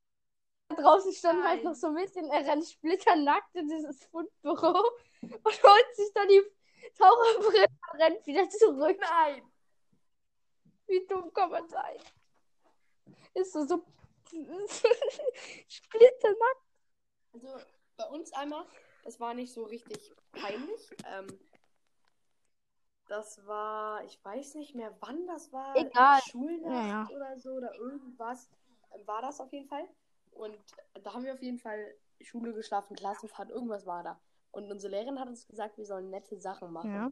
[0.71, 4.83] draußen stand halt noch so ein bisschen, er rennt splitternackt in dieses Fundbüro
[5.21, 6.41] und holt sich dann die
[6.97, 8.97] Taucherbrille und rennt wieder zurück.
[8.99, 9.43] Nein!
[10.87, 11.97] Wie dumm kann man sein?
[13.33, 13.83] Ist so, so
[15.67, 16.65] splitternackt.
[17.33, 17.47] Also
[17.95, 18.65] bei uns einmal,
[19.03, 20.89] das war nicht so richtig peinlich.
[21.05, 21.39] Ähm,
[23.07, 25.75] das war, ich weiß nicht mehr, wann das war.
[25.75, 26.21] Egal.
[26.21, 28.49] Schulnacht Ja, oder so oder irgendwas.
[29.05, 29.87] War das auf jeden Fall.
[30.31, 30.57] Und
[31.03, 34.19] da haben wir auf jeden Fall Schule geschlafen, Klassenfahrt, irgendwas war da.
[34.51, 36.93] Und unsere Lehrerin hat uns gesagt, wir sollen nette Sachen machen.
[36.93, 37.11] Ja.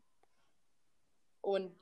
[1.41, 1.75] Und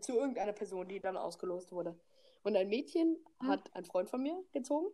[0.00, 1.98] zu irgendeiner Person, die dann ausgelost wurde.
[2.42, 3.48] Und ein Mädchen Mhm.
[3.48, 4.88] hat einen Freund von mir gezogen.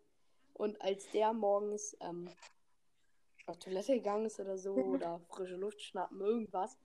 [0.55, 2.29] Und als der morgens ähm,
[3.47, 4.75] auf Toilette gegangen ist oder so,
[5.05, 6.77] oder frische Luft schnappen, irgendwas,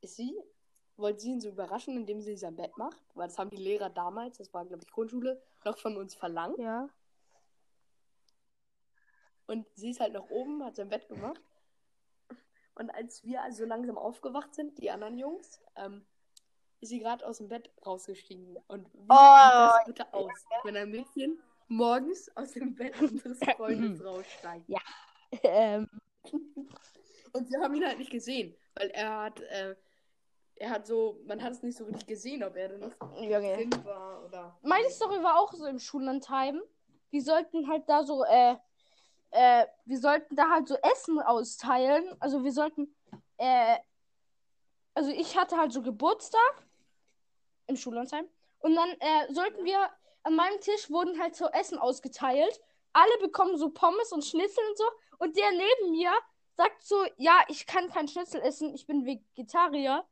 [0.00, 0.34] ist sie,
[0.96, 3.02] wollte sie ihn so überraschen, indem sie sein Bett macht.
[3.14, 6.58] Weil das haben die Lehrer damals, das war, glaube ich, Grundschule, noch von uns verlangt.
[6.58, 6.88] Ja.
[9.50, 11.40] Und sie ist halt nach oben, hat sein Bett gemacht.
[12.76, 16.06] Und als wir also langsam aufgewacht sind, die anderen Jungs, ähm,
[16.80, 18.56] ist sie gerade aus dem Bett rausgestiegen.
[18.68, 20.30] Und wie Oh, sieht das bitte aus,
[20.62, 24.66] wenn ein Mädchen morgens aus dem Bett unseres Freundes raussteigt?
[25.42, 25.88] Ähm,
[27.32, 29.74] Und wir haben ihn halt nicht gesehen, weil er hat, äh,
[30.54, 33.56] er hat so, man hat es nicht so richtig gesehen, ob er denn noch Junge.
[33.56, 34.56] drin war oder.
[34.62, 36.62] Meine Story war auch so im Schullandheim.
[37.10, 38.56] Wir sollten halt da so, äh,
[39.30, 42.16] äh, wir sollten da halt so Essen austeilen.
[42.20, 42.94] Also wir sollten,
[43.36, 43.76] äh,
[44.94, 46.64] also ich hatte halt so Geburtstag
[47.66, 48.26] im Schullandheim.
[48.60, 49.90] Und dann äh, sollten wir,
[50.22, 52.60] an meinem Tisch wurden halt so Essen ausgeteilt.
[52.92, 54.84] Alle bekommen so Pommes und Schnitzel und so.
[55.18, 56.12] Und der neben mir
[56.56, 60.04] sagt so, ja, ich kann kein Schnitzel essen, ich bin Vegetarier.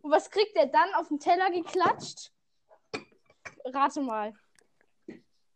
[0.00, 2.32] Und was kriegt er dann auf den Teller geklatscht?
[3.64, 4.32] Rate mal.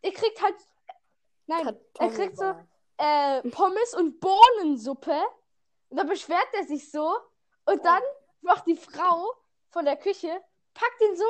[0.02, 0.56] Er kriegt halt.
[1.46, 2.54] Nein, er kriegt so
[2.98, 5.20] äh, Pommes und Bohnensuppe.
[5.88, 7.16] Und dann beschwert er sich so.
[7.64, 8.02] Und dann
[8.40, 9.32] macht die Frau
[9.70, 10.40] von der Küche,
[10.74, 11.24] packt ihn so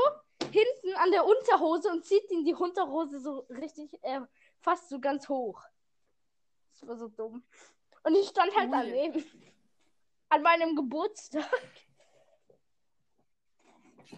[0.45, 4.21] hinten an der Unterhose und zieht ihn die Unterhose so richtig, äh,
[4.61, 5.63] fast so ganz hoch.
[6.73, 7.43] Das war so dumm.
[8.05, 9.25] Und ich stand halt daneben.
[10.29, 11.45] An meinem Geburtstag.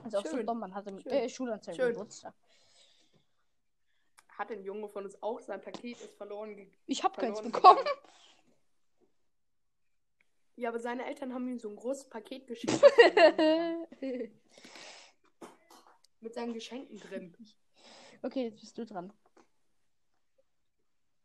[0.04, 0.46] Also auch so Schön.
[0.46, 1.12] dumm, man hatte Schön.
[1.12, 1.92] äh, Schulanzeige Schön.
[1.92, 2.34] Geburtstag.
[4.38, 6.72] Hat ein Junge von uns auch, sein Paket ist verloren gegangen.
[6.86, 7.78] Ich hab keins bekommen.
[7.78, 7.98] gegangen.
[10.54, 12.72] Ja, aber seine Eltern haben ihm so ein großes Paket geschickt.
[16.20, 17.36] Mit seinen Geschenken drin.
[18.22, 19.12] Okay, jetzt bist du dran.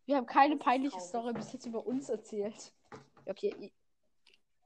[0.05, 1.07] Wir haben keine ist peinliche traurig.
[1.09, 2.73] Story bis jetzt über uns erzählt.
[3.25, 3.71] Okay,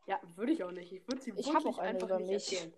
[0.06, 0.92] Ja, würde ich auch nicht.
[0.92, 2.54] Ich würde sie Ich wirklich auch eine einfach über nicht mich.
[2.54, 2.74] erzählen.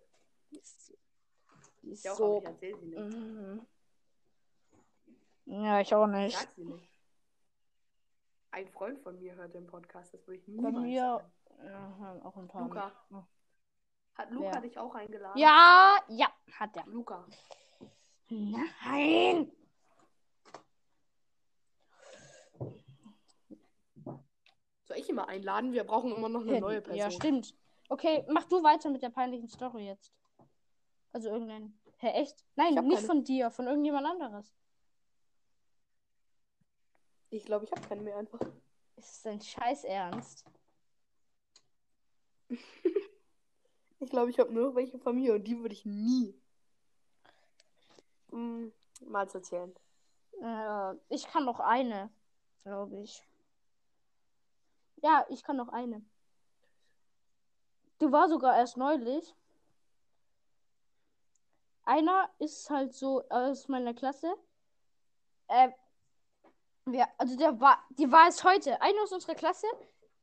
[1.83, 2.25] die ist Ja, auch, so.
[2.37, 2.99] aber ich erzähl sie nicht.
[2.99, 3.65] Mhm.
[5.51, 6.37] Ja, ich auch Ich nicht.
[6.37, 6.89] sag sie nicht.
[8.51, 11.31] Ein Freund von mir hört den Podcast, das würde ich Bei niemals mir sagen.
[11.65, 12.63] ja, auch ein paar.
[12.63, 12.91] Luca.
[13.09, 13.27] Ja.
[14.15, 14.61] Hat Luca Wer?
[14.61, 15.37] dich auch eingeladen?
[15.39, 16.85] Ja, ja, hat er.
[16.87, 17.25] Luca.
[18.29, 19.51] Nein.
[24.83, 25.71] Soll ich mal einladen?
[25.73, 26.97] Wir brauchen immer noch eine neue Person.
[26.99, 27.55] Ja, stimmt.
[27.89, 30.13] Okay, mach du weiter mit der peinlichen Story jetzt.
[31.11, 31.79] Also irgendein.
[31.97, 32.45] Hä, echt?
[32.55, 33.07] Nein, nicht keine.
[33.07, 34.53] von dir, von irgendjemand anderes.
[37.31, 38.39] Ich glaube, ich habe keinen mehr einfach.
[38.95, 40.45] Ist es dein Scheiß Ernst?
[44.01, 46.33] Ich glaube, ich habe nur welche Familie und die würde ich nie
[48.31, 48.67] mm,
[49.01, 49.75] mal erzählen.
[50.41, 52.09] Äh, ich kann noch eine,
[52.63, 53.21] glaube ich.
[55.01, 56.01] Ja, ich kann noch eine.
[57.99, 59.35] Du war sogar erst neulich.
[61.83, 64.33] Einer ist halt so aus meiner Klasse.
[65.47, 65.71] Äh,
[66.85, 68.81] wir, also der war, die war es heute.
[68.81, 69.67] Einer aus unserer Klasse.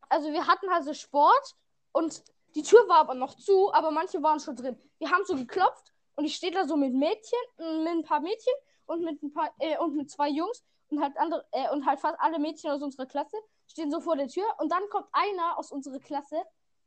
[0.09, 1.55] Also wir hatten halt so Sport
[1.93, 2.23] und
[2.55, 4.79] die Tür war aber noch zu, aber manche waren schon drin.
[4.99, 8.21] Wir haben so geklopft und ich stehe da so mit Mädchen, äh, mit ein paar
[8.21, 8.55] Mädchen
[8.87, 12.01] und mit ein paar äh, und mit zwei Jungs und halt andere äh, und halt
[12.01, 13.37] fast alle Mädchen aus unserer Klasse
[13.67, 16.43] stehen so vor der Tür und dann kommt einer aus unserer Klasse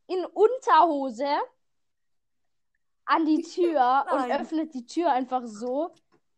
[0.08, 1.28] in Unterhose
[3.06, 5.92] an die Tür und öffnet die Tür einfach so.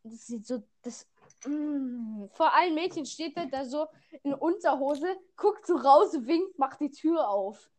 [0.04, 1.08] Das sieht so das
[1.46, 3.88] mm, vor allen Mädchen steht er da so
[4.24, 7.70] in Unterhose, guckt so raus, winkt, macht die Tür auf.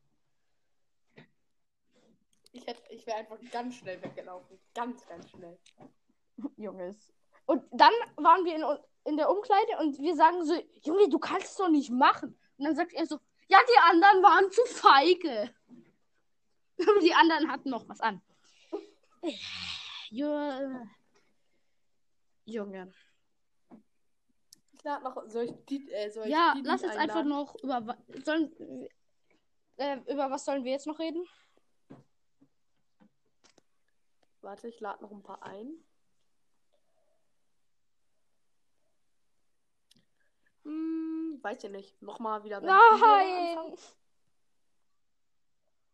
[2.53, 4.59] Ich, hätte- ich wäre einfach ganz schnell weggelaufen.
[4.75, 5.59] Ganz, ganz schnell.
[6.57, 7.13] Junges.
[7.47, 11.49] Und dann waren wir in, in der Umkleide und wir sagen so, Junge, du kannst
[11.49, 12.39] es doch nicht machen.
[12.59, 15.55] Und dann sagt er so, ja, die anderen waren zu feige.
[17.03, 18.21] Die anderen hatten noch was an.
[20.11, 20.89] Ju-
[22.45, 22.93] Junge.
[24.85, 25.23] Lade noch.
[25.69, 25.93] Die.
[25.93, 28.53] Äh, soll ich Ja, die lass jetzt einfach noch über sollen
[29.77, 31.25] äh, über was sollen wir jetzt noch reden?
[34.41, 35.73] Warte, ich lade noch ein paar ein.
[40.65, 42.03] Hm, weiß ich nicht.
[42.03, 42.61] Nochmal wieder.
[42.61, 43.77] Nein!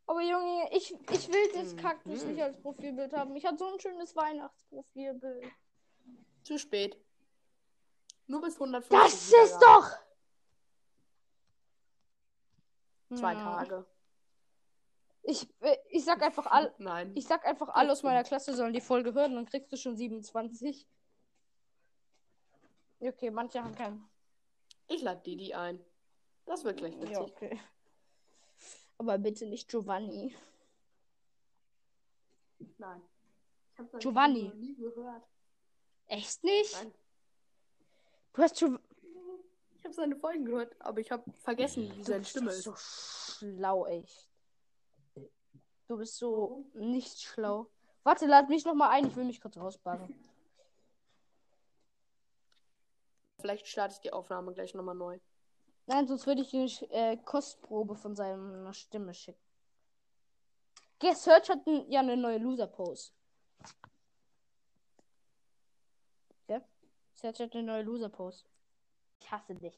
[0.06, 1.76] Aber Junge, ich, ich will das Mhm.
[1.76, 3.36] Kaktus nicht als Profilbild haben.
[3.36, 5.52] Ich hatte so ein schönes Weihnachtsprofilbild.
[6.42, 6.98] Zu spät.
[8.28, 8.90] Nur bis 150.
[8.98, 9.60] Das ist Wiedergaben.
[13.10, 13.18] doch!
[13.18, 13.42] Zwei Ja.
[13.42, 13.86] Tage.
[15.22, 17.12] Ich, äh, ich sag einfach all, Nein.
[17.16, 19.96] ich sag einfach alle aus meiner Klasse sollen die Folge hören, dann kriegst du schon
[19.96, 20.86] 27.
[23.00, 24.08] Okay, manche haben keinen.
[24.88, 25.84] Ich lade Didi ein.
[26.46, 27.10] Das wird gleich witzig.
[27.12, 27.60] Ja, okay.
[28.96, 30.34] Aber bitte nicht Giovanni.
[32.78, 33.02] Nein.
[33.72, 34.52] Ich hab seine Giovanni.
[34.56, 35.22] Nie gehört.
[36.06, 36.72] Echt nicht?
[36.74, 36.94] Nein.
[38.38, 38.78] Du hast Giovanni.
[39.74, 42.62] Ich habe seine Folgen gehört, aber ich habe vergessen, wie seine Stimme ist.
[42.62, 44.30] so schlau, echt.
[45.88, 47.68] Du bist so nicht schlau.
[48.04, 49.08] Warte, lad mich noch mal ein.
[49.08, 50.14] Ich will mich kurz rausbagen.
[53.40, 55.18] Vielleicht starte ich die Aufnahme gleich nochmal neu.
[55.86, 59.42] Nein, sonst würde ich eine äh, Kostprobe von seiner Stimme schicken.
[61.00, 63.10] Okay, Search hat ja eine neue Loser-Pose.
[66.46, 66.62] Ja?
[67.20, 68.44] Search hat eine neue Loser-Pose.
[69.20, 69.76] Ich hasse dich.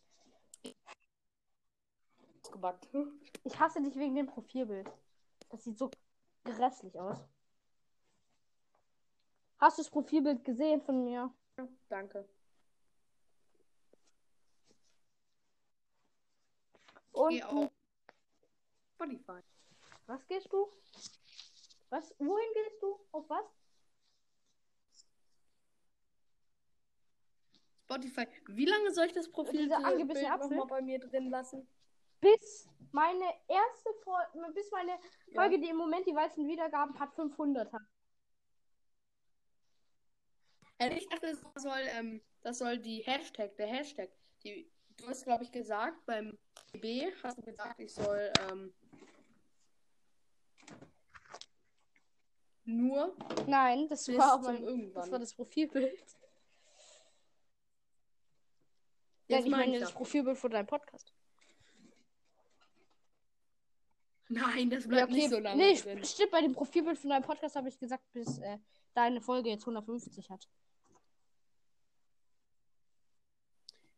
[3.45, 4.91] Ich hasse dich wegen dem Profilbild.
[5.49, 5.91] Das sieht so
[6.45, 7.18] grässlich aus.
[9.57, 11.32] Hast du das Profilbild gesehen von mir?
[11.88, 12.28] Danke.
[17.12, 17.70] Und auf
[18.97, 19.41] Spotify.
[20.07, 20.70] was gehst du?
[21.88, 22.14] Was?
[22.18, 23.01] Wohin gehst du?
[23.12, 23.60] Auf was?
[27.91, 28.26] Spotify.
[28.47, 30.57] Wie lange soll ich das Profil Dieser angebissene Bild Apfel?
[30.57, 31.66] noch mal bei mir drin lassen?
[32.20, 34.99] Bis meine erste Folge, bis meine
[35.34, 37.82] Folge, die im Moment die meisten Wiedergaben hat, 500 hat.
[40.93, 44.11] Ich dachte, das soll, ähm, das soll die Hashtag, der Hashtag.
[44.45, 46.38] Die, du hast, glaube ich, gesagt, beim
[46.72, 48.72] B hast du gesagt, ich soll ähm,
[52.64, 53.14] nur
[53.47, 55.03] Nein, das war mein, irgendwann.
[55.03, 56.20] das war das Profilbild.
[59.31, 59.95] Nein, ich meine das ja.
[59.97, 61.12] Profilbild von deinem Podcast.
[64.28, 65.20] Nein, das Ja, bleibt okay.
[65.20, 66.05] nicht so lange nee, drin.
[66.05, 68.59] stimmt, bei dem Profilbild von deinem Podcast habe ich gesagt, bis äh,
[68.95, 70.49] deine Folge jetzt 150 hat.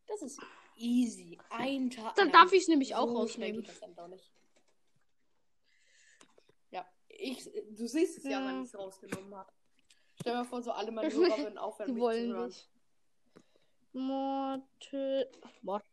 [0.07, 0.41] Das ist
[0.77, 1.39] easy.
[1.51, 2.15] Ein Tag.
[2.17, 3.61] Dann darf ich es nämlich so auch schnell rausnehmen.
[3.63, 4.31] geht das dann doch nicht.
[6.71, 8.47] Ja, ich, du siehst es ja, Ja.
[8.47, 9.53] wenn ich es rausgenommen habe.
[10.21, 12.47] Stell dir vor, so alle meine Hörer würden aufhören, Die mich zu wollen hören.
[12.49, 12.71] nicht.
[13.93, 15.31] Morte.
[15.63, 15.85] Mort.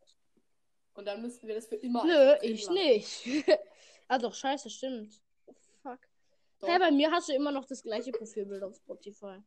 [0.94, 2.74] Und dann müssten wir das für immer Nö, ich lassen.
[2.74, 3.26] nicht.
[4.08, 5.22] ah doch, scheiße, stimmt.
[5.82, 6.00] Fuck.
[6.60, 6.68] Doch.
[6.68, 9.42] Hä, bei mir hast du immer noch das gleiche Profilbild auf Spotify.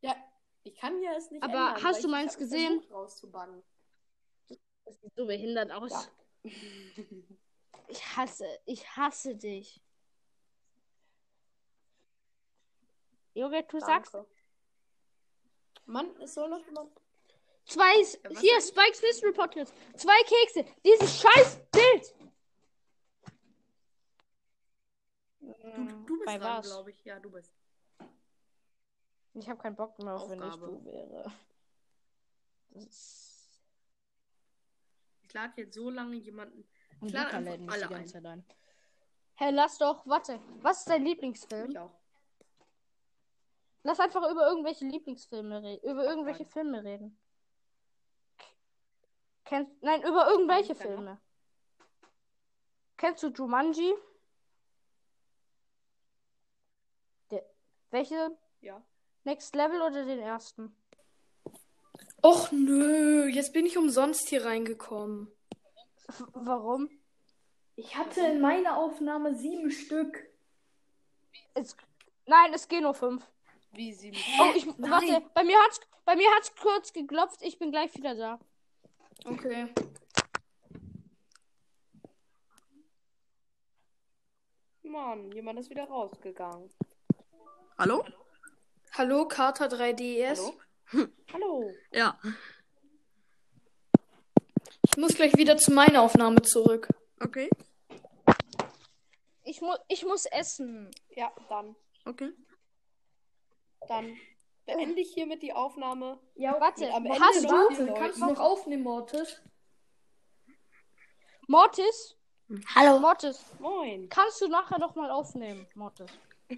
[0.00, 0.16] Ja,
[0.64, 2.82] ich kann ja es nicht Aber ändern, hast du meins gesehen?
[2.90, 3.62] rauszubannen.
[4.84, 5.92] Das sieht so behindert aus.
[5.92, 6.52] Ja.
[7.88, 9.80] Ich hasse, ich hasse dich.
[13.34, 14.28] Junge, du sagst Danke.
[15.86, 16.90] Mann, es soll noch jemand.
[17.64, 18.00] zwei.
[18.00, 18.64] was hier, sag ich?
[18.66, 19.74] Spikes Mystery Podcast.
[19.96, 20.64] Zwei Kekse.
[20.84, 22.14] Dieses scheiß Bild.
[25.40, 26.66] Du, du bist Bei dran, was?
[26.66, 27.04] glaube ich.
[27.04, 27.52] Ja, du bist.
[29.34, 31.32] Ich habe keinen Bock mehr auf, wenn ich du wäre.
[32.70, 33.62] Das ist...
[35.22, 36.68] Ich lade jetzt so lange jemanden.
[37.00, 38.44] Ich lade einfach alle ein.
[39.34, 40.40] Hey, lass doch, warte.
[40.60, 41.70] Was ist dein Lieblingsfilm?
[41.70, 42.01] Ich auch.
[43.84, 45.90] Lass einfach über irgendwelche Lieblingsfilme reden.
[45.90, 46.50] Über irgendwelche rein.
[46.50, 47.18] Filme reden.
[49.44, 50.94] Kennst, nein, über irgendwelche Keiner.
[50.94, 51.20] Filme.
[52.96, 53.94] Kennst du Jumanji?
[57.30, 57.44] Der,
[57.90, 58.38] welche?
[58.60, 58.82] Ja.
[59.24, 60.76] Next Level oder den ersten?
[62.22, 65.28] Och nö, jetzt bin ich umsonst hier reingekommen.
[66.08, 66.88] F warum?
[67.74, 70.28] Ich hatte in meiner Aufnahme sieben Stück.
[71.54, 71.76] Es,
[72.26, 73.28] nein, es gehen nur fünf.
[73.72, 74.12] Wie sie.
[74.38, 77.40] Oh, ich, warte, bei mir hat's, bei mir hat's kurz geklopft.
[77.42, 78.38] Ich bin gleich wieder da.
[79.24, 79.72] Okay.
[84.82, 86.70] Mann, jemand ist wieder rausgegangen.
[87.78, 88.04] Hallo?
[88.92, 90.52] Hallo, Kater 3DS.
[90.92, 91.08] Hallo?
[91.32, 91.70] Hallo.
[91.92, 92.18] Ja.
[94.84, 96.88] Ich muss gleich wieder zu meiner Aufnahme zurück.
[97.20, 97.48] Okay.
[99.44, 100.90] Ich, mu ich muss essen.
[101.16, 101.74] Ja, dann.
[102.04, 102.32] Okay.
[103.88, 104.16] Dann
[104.66, 106.18] beende ich hiermit die Aufnahme.
[106.34, 107.94] Ja, Warte, am Ende hast du, vier Leute.
[107.98, 109.40] Kannst du noch aufnehmen, Mortis?
[111.48, 112.16] Mortis?
[112.74, 112.98] Hallo.
[112.98, 114.08] Mortis, Moin.
[114.08, 116.10] kannst du nachher noch mal aufnehmen, Mortis?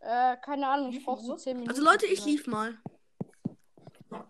[0.00, 1.70] äh, keine Ahnung, ich brauche so 10 Minuten.
[1.70, 2.78] Also Leute, ich lief mal.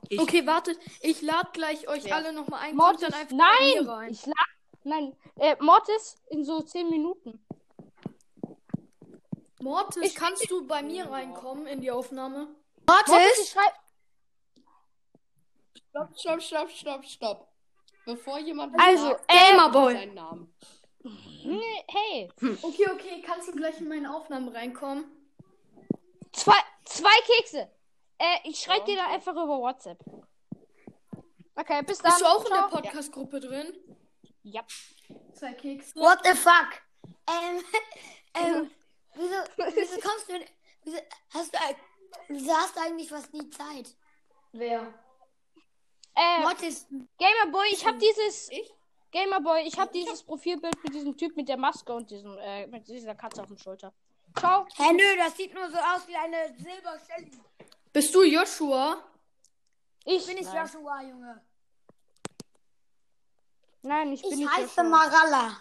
[0.08, 0.18] Ich.
[0.18, 0.78] Okay, wartet.
[1.02, 2.16] Ich lade gleich euch Ja.
[2.16, 2.76] alle nochmal ein.
[2.76, 3.86] Mortis, nein!
[3.86, 4.12] rein.
[4.12, 4.34] Ich lach.
[4.86, 7.43] Nein, äh, Mortis in so 10 Minuten.
[9.64, 12.54] Mortis, Ich- kannst du bei mir reinkommen in die Aufnahme?
[12.86, 13.72] Mortis, ich schreib.
[15.88, 17.48] Stopp, stopp, stopp, stopp, stopp.
[18.04, 19.94] Bevor jemand Also, sagt, Gamerboy.
[19.94, 20.54] seinen Namen.
[21.44, 22.30] Nee, hey.
[22.62, 25.04] Okay, okay, kannst du gleich in meine Aufnahmen reinkommen?
[26.32, 27.70] Zwei, zwei Kekse.
[28.18, 29.14] Äh, ich schreib Ja, dir dann okay.
[29.14, 29.98] einfach über WhatsApp.
[31.56, 32.10] Okay, bis dann.
[32.10, 32.68] Bist du auch in Ciao.
[32.68, 33.72] der Podcast-Gruppe drin?
[34.42, 34.62] Ja.
[35.32, 35.94] Zwei Kekse.
[35.98, 36.82] What the fuck?
[37.30, 37.62] Ähm,
[38.34, 38.70] ähm,
[39.14, 39.34] wieso,
[39.76, 40.34] wieso kommst du,
[40.84, 40.98] wieso
[41.32, 41.58] hast du,
[42.28, 43.96] wieso hast du eigentlich fast nie Zeit?
[44.52, 44.92] Wer?
[46.16, 46.86] Äh, Mortis,
[47.18, 48.50] Gamerboy, ich hab dieses.
[48.50, 48.72] Ich?
[49.10, 52.86] Gamerboy, ich hab dieses Profilbild mit diesem Typ mit der Maske und diesem, äh, mit
[52.88, 53.92] dieser Katze auf dem Schulter.
[54.36, 54.66] Ciao.
[54.76, 57.30] hä, nö, das sieht nur so aus wie eine Silberstelle.
[57.92, 58.98] Bist du Joshua?
[60.04, 60.66] Ich Bin ich Nein.
[60.66, 61.40] Joshua, Junge?
[63.82, 64.82] Nein, ich bin Ich nicht heiße Joshua.
[64.84, 65.56] Maralla.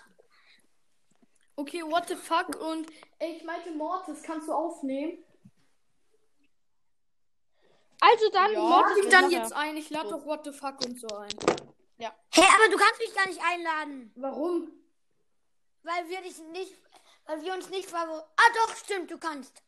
[1.56, 2.49] Okay, what the fuck?
[2.60, 2.88] Und
[3.20, 5.24] ey, ich meinte Mortis, kannst du aufnehmen?
[7.99, 9.78] Also dann, Ja, Mortis Ich dann jetzt ein.
[9.78, 11.30] Ich lade doch what the fuck und so ein.
[11.99, 14.12] Hä, aber du kannst mich gar nicht einladen.
[14.16, 14.72] Warum?
[15.84, 16.74] Weil wir dich nicht,
[17.26, 18.28] weil wir uns nicht favor...
[18.36, 19.62] Ah, doch, stimmt, du kannst.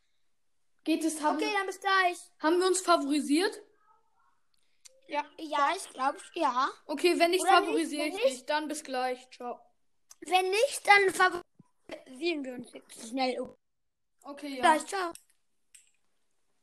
[0.83, 2.17] Geht es, haben, Okay, dann bis gleich.
[2.39, 3.61] haben wir uns favorisiert?
[5.07, 5.23] Ja,
[5.75, 6.69] ich glaube, ja.
[6.87, 8.45] Okay, wenn nicht, Oder nicht, favorisiere wenn ich dich.
[8.47, 9.29] Dann bis gleich.
[9.29, 9.59] Ciao.
[10.21, 11.13] Wenn nicht, dann
[11.89, 13.39] favorisieren wir uns jetzt schnell.
[13.39, 13.55] um.
[14.23, 14.61] Okay, ja.
[14.61, 15.11] Gleich, ciao.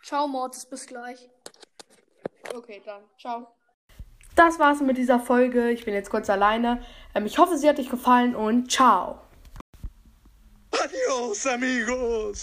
[0.02, 1.28] Ciao, Mortis, bis gleich.
[2.54, 3.02] Okay, dann.
[3.18, 3.54] Ciao.
[4.34, 5.70] Das war's mit dieser Folge.
[5.70, 6.84] Ich bin jetzt kurz alleine.
[7.14, 9.20] Ähm, ich hoffe, sie hat euch gefallen und ciao.
[10.72, 12.40] Adios, amigos.